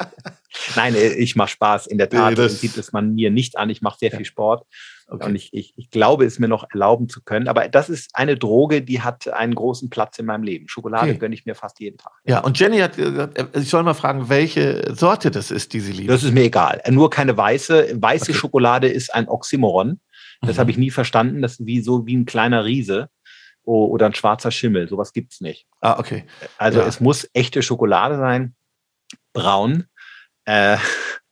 [0.76, 1.86] Nein, äh, ich mache Spaß.
[1.86, 3.70] In der Tat nee, sieht es man mir nicht an.
[3.70, 4.66] Ich mache sehr viel Sport.
[5.10, 5.26] Okay.
[5.26, 7.48] Und ich, ich, ich glaube, es mir noch erlauben zu können.
[7.48, 10.68] Aber das ist eine Droge, die hat einen großen Platz in meinem Leben.
[10.68, 11.18] Schokolade okay.
[11.18, 12.12] gönne ich mir fast jeden Tag.
[12.24, 15.80] Ja, und Jenny hat gesagt, äh, ich soll mal fragen, welche Sorte das ist, die
[15.80, 16.10] sie liebt.
[16.10, 16.80] Das ist mir egal.
[16.90, 18.00] Nur keine weiße.
[18.00, 18.34] Weiße okay.
[18.34, 20.00] Schokolade ist ein Oxymoron.
[20.42, 20.60] Das mhm.
[20.60, 21.42] habe ich nie verstanden.
[21.42, 23.10] Das ist wie so wie ein kleiner Riese
[23.64, 24.88] oder ein schwarzer Schimmel.
[24.88, 25.66] Sowas gibt es nicht.
[25.80, 26.24] Ah, okay.
[26.56, 26.86] Also ja.
[26.86, 28.54] es muss echte Schokolade sein,
[29.32, 29.86] braun.
[30.44, 30.76] Äh,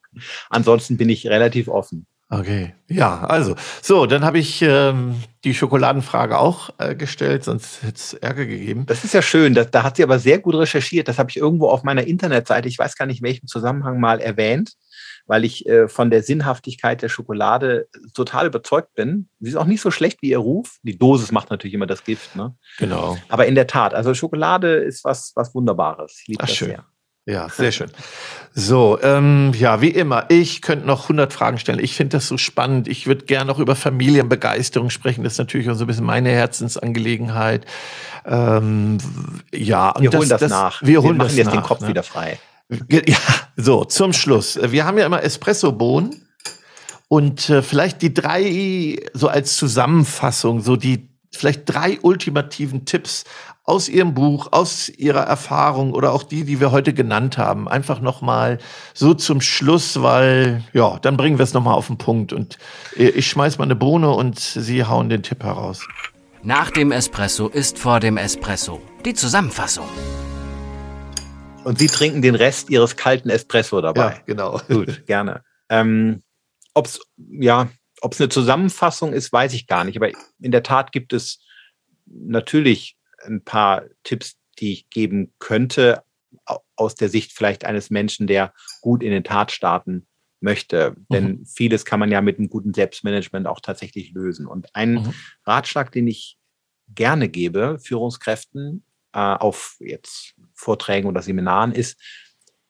[0.51, 2.07] ansonsten bin ich relativ offen.
[2.31, 7.95] Okay, ja, also so, dann habe ich ähm, die Schokoladenfrage auch äh, gestellt, sonst hätte
[7.95, 8.85] es Ärger gegeben.
[8.85, 11.09] Das ist ja schön, das, da hat sie aber sehr gut recherchiert.
[11.09, 14.21] Das habe ich irgendwo auf meiner Internetseite, ich weiß gar nicht in welchem Zusammenhang mal
[14.21, 14.75] erwähnt,
[15.27, 19.31] weil ich äh, von der Sinnhaftigkeit der Schokolade total überzeugt bin.
[19.41, 20.77] Sie ist auch nicht so schlecht wie ihr Ruf.
[20.83, 22.55] Die Dosis macht natürlich immer das Gift, ne?
[22.77, 23.17] Genau.
[23.31, 26.19] Aber in der Tat, also Schokolade ist was, was Wunderbares.
[26.21, 26.69] Ich liebe das schön.
[26.69, 26.85] sehr.
[27.29, 27.91] Ja, sehr schön.
[28.55, 31.79] So, ähm, ja, wie immer, ich könnte noch 100 Fragen stellen.
[31.79, 32.89] Ich finde das so spannend.
[32.89, 35.25] Ich würde gerne noch über Familienbegeisterung sprechen.
[35.25, 37.67] Das ist natürlich auch so ein bisschen meine Herzensangelegenheit.
[38.25, 38.97] Ähm,
[39.55, 40.83] ja, wir holen das, das, nach.
[40.83, 41.89] Wir, holen wir machen das jetzt nach, den Kopf ne?
[41.89, 42.39] wieder frei.
[42.91, 43.17] Ja,
[43.57, 44.59] so, zum Schluss.
[44.63, 46.27] Wir haben ja immer Espresso-Bohnen
[47.09, 53.25] und äh, vielleicht die drei, so als Zusammenfassung, so die vielleicht drei ultimativen Tipps
[53.69, 57.69] aus Ihrem Buch, aus Ihrer Erfahrung oder auch die, die wir heute genannt haben.
[57.69, 58.59] Einfach nochmal
[58.95, 62.33] so zum Schluss, weil, ja, dann bringen wir es nochmal auf den Punkt.
[62.33, 62.57] Und
[62.97, 65.87] ich schmeiß mal eine Bohne und Sie hauen den Tipp heraus.
[66.43, 68.81] Nach dem Espresso ist vor dem Espresso.
[69.05, 69.87] Die Zusammenfassung.
[71.65, 74.01] Und Sie trinken den Rest Ihres kalten Espresso dabei.
[74.01, 74.61] Ja, genau.
[74.67, 75.43] Gut, gerne.
[75.69, 76.23] Ähm,
[76.73, 77.69] Ob es ja,
[78.01, 79.99] ob's eine Zusammenfassung ist, weiß ich gar nicht.
[79.99, 80.09] Aber
[80.41, 81.41] in der Tat gibt es
[82.07, 86.03] natürlich ein paar Tipps, die ich geben könnte,
[86.77, 90.07] aus der Sicht vielleicht eines Menschen, der gut in den Tat starten
[90.41, 90.91] möchte.
[90.91, 91.07] Mhm.
[91.11, 94.47] Denn vieles kann man ja mit einem guten Selbstmanagement auch tatsächlich lösen.
[94.47, 95.15] Und ein mhm.
[95.45, 96.39] Ratschlag, den ich
[96.89, 102.01] gerne gebe, Führungskräften äh, auf jetzt Vorträgen oder Seminaren, ist,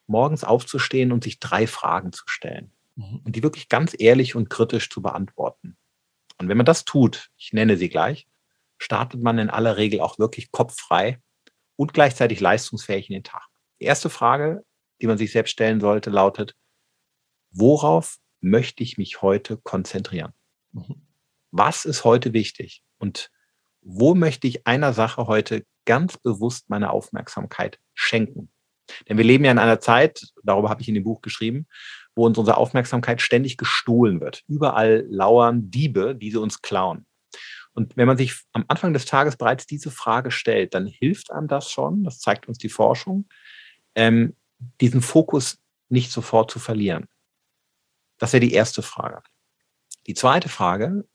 [0.07, 2.71] morgens aufzustehen und sich drei Fragen zu stellen.
[2.95, 3.21] Mhm.
[3.23, 5.77] Und die wirklich ganz ehrlich und kritisch zu beantworten.
[6.39, 8.27] Und wenn man das tut, ich nenne sie gleich,
[8.79, 11.21] startet man in aller Regel auch wirklich kopffrei
[11.75, 13.45] und gleichzeitig leistungsfähig in den Tag.
[13.79, 14.65] Die erste Frage,
[15.01, 16.55] die man sich selbst stellen sollte, lautet,
[17.51, 20.33] worauf möchte ich mich heute konzentrieren?
[20.71, 21.07] Mhm.
[21.51, 22.83] Was ist heute wichtig?
[22.97, 23.31] Und
[23.81, 28.51] wo möchte ich einer Sache heute ganz bewusst meine Aufmerksamkeit schenken?
[29.07, 31.67] Denn wir leben ja in einer Zeit, darüber habe ich in dem Buch geschrieben,
[32.15, 34.43] wo uns unsere Aufmerksamkeit ständig gestohlen wird.
[34.47, 37.05] Überall lauern Diebe, die sie uns klauen.
[37.79, 41.47] Und wenn man sich am Anfang des Tages bereits diese Frage stellt, dann hilft einem
[41.47, 43.29] das schon, das zeigt uns die Forschung,
[43.95, 44.35] ähm,
[44.81, 47.07] diesen Fokus nicht sofort zu verlieren.
[48.17, 49.21] Das wäre die erste Frage.
[50.07, 51.07] Die zweite Frage,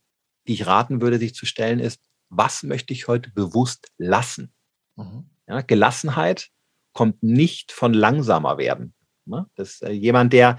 [0.48, 2.00] die ich raten würde, sich zu stellen, ist,
[2.30, 4.54] was möchte ich heute bewusst lassen?
[4.96, 5.28] Mhm.
[5.46, 6.48] Ja, Gelassenheit
[6.94, 8.94] kommt nicht von langsamer werden.
[9.26, 9.50] Ne?
[9.54, 10.56] Das ist äh, jemand, der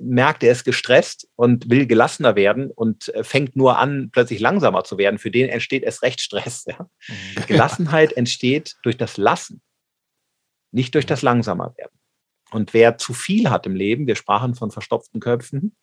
[0.00, 4.84] merkt, er ist gestresst und will gelassener werden und äh, fängt nur an, plötzlich langsamer
[4.84, 5.18] zu werden.
[5.18, 6.64] Für den entsteht erst recht Stress.
[6.66, 6.88] Ja?
[7.08, 7.14] Mhm.
[7.46, 9.62] Gelassenheit entsteht durch das Lassen,
[10.70, 11.98] nicht durch das langsamer werden.
[12.50, 15.76] Und wer zu viel hat im Leben, wir sprachen von verstopften Köpfen,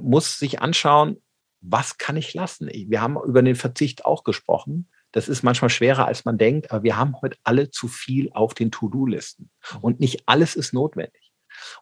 [0.00, 1.22] muss sich anschauen,
[1.60, 2.68] was kann ich lassen?
[2.68, 4.88] Wir haben über den Verzicht auch gesprochen.
[5.12, 8.54] Das ist manchmal schwerer, als man denkt, aber wir haben heute alle zu viel auf
[8.54, 9.50] den To-Do-Listen.
[9.80, 11.25] Und nicht alles ist notwendig.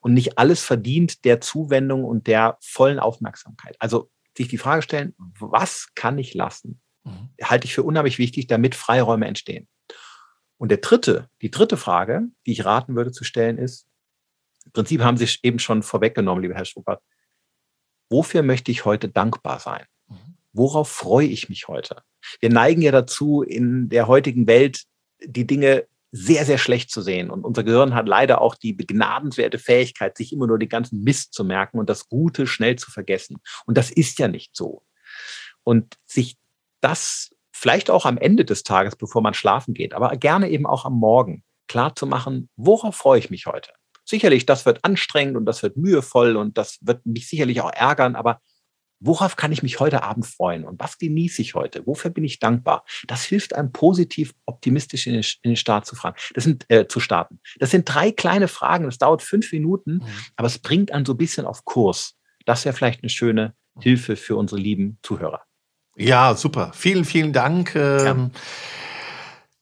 [0.01, 3.77] Und nicht alles verdient der Zuwendung und der vollen Aufmerksamkeit.
[3.79, 6.81] Also sich die Frage stellen, was kann ich lassen?
[7.05, 7.31] Mhm.
[7.43, 9.69] Halte ich für unheimlich wichtig, damit Freiräume entstehen.
[10.57, 13.87] Und der dritte, die dritte Frage, die ich raten würde zu stellen, ist,
[14.65, 17.03] im Prinzip haben Sie eben schon vorweggenommen, lieber Herr Struppert,
[18.09, 19.85] wofür möchte ich heute dankbar sein?
[20.09, 20.37] Mhm.
[20.53, 22.03] Worauf freue ich mich heute?
[22.41, 24.85] Wir neigen ja dazu, in der heutigen Welt
[25.23, 25.87] die Dinge
[26.17, 27.29] sehr, sehr schlecht zu sehen.
[27.29, 31.35] Und unser Gehirn hat leider auch die begnadenswerte Fähigkeit, sich immer nur den ganzen Mist
[31.35, 33.39] zu merken und das Gute schnell zu vergessen.
[33.67, 34.85] Und das ist ja nicht so.
[35.65, 36.37] Und sich
[36.81, 40.85] das vielleicht auch am Ende des Tages, bevor man schlafen geht, aber gerne eben auch
[40.85, 43.73] am Morgen klar zu machen, worauf freue ich mich heute?
[44.05, 48.15] Sicherlich, das wird anstrengend und das wird mühevoll und das wird mich sicherlich auch ärgern,
[48.15, 48.41] aber
[49.05, 51.87] worauf kann ich mich heute Abend freuen und was genieße ich heute?
[51.87, 52.85] Wofür bin ich dankbar?
[53.07, 56.17] Das hilft einem positiv optimistisch in den, in den Start zu fragen.
[56.35, 57.41] Das sind äh, zu starten.
[57.59, 58.87] Das sind drei kleine Fragen.
[58.87, 60.09] Das dauert fünf Minuten, mhm.
[60.37, 62.17] aber es bringt einen so ein bisschen auf Kurs.
[62.47, 65.43] Das wäre vielleicht eine schöne Hilfe für unsere lieben Zuhörer.
[65.97, 66.73] Ja, super.
[66.75, 67.75] Vielen, vielen Dank.
[67.77, 68.31] Ähm, ja.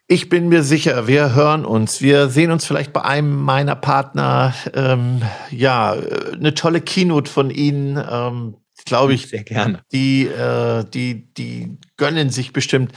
[0.07, 2.03] Ich bin mir sicher, wir hören uns.
[2.03, 4.55] Wir sehen uns vielleicht bei einem meiner Partner.
[4.75, 8.03] Ähm, ja, eine tolle Keynote von Ihnen.
[8.11, 9.81] Ähm, glaube ich, sehr gerne.
[9.93, 12.93] Die, äh, die, die gönnen sich bestimmt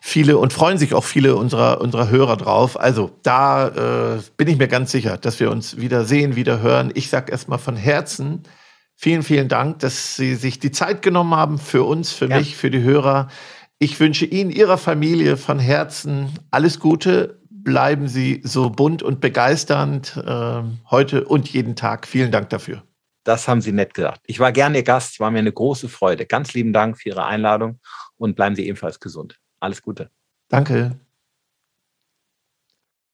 [0.00, 2.78] viele und freuen sich auch viele unserer, unserer Hörer drauf.
[2.78, 6.90] Also da äh, bin ich mir ganz sicher, dass wir uns wieder sehen, wieder hören.
[6.94, 8.42] Ich sage erstmal von Herzen
[9.00, 12.38] vielen, vielen Dank, dass Sie sich die Zeit genommen haben für uns, für ja.
[12.38, 13.28] mich, für die Hörer.
[13.78, 17.40] Ich wünsche Ihnen, Ihrer Familie von Herzen alles Gute.
[17.48, 22.06] Bleiben Sie so bunt und begeisternd äh, heute und jeden Tag.
[22.06, 22.82] Vielen Dank dafür.
[23.24, 24.22] Das haben Sie nett gesagt.
[24.26, 25.12] Ich war gerne Ihr Gast.
[25.14, 26.26] Es war mir eine große Freude.
[26.26, 27.80] Ganz lieben Dank für Ihre Einladung
[28.16, 29.38] und bleiben Sie ebenfalls gesund.
[29.60, 30.10] Alles Gute.
[30.48, 30.98] Danke.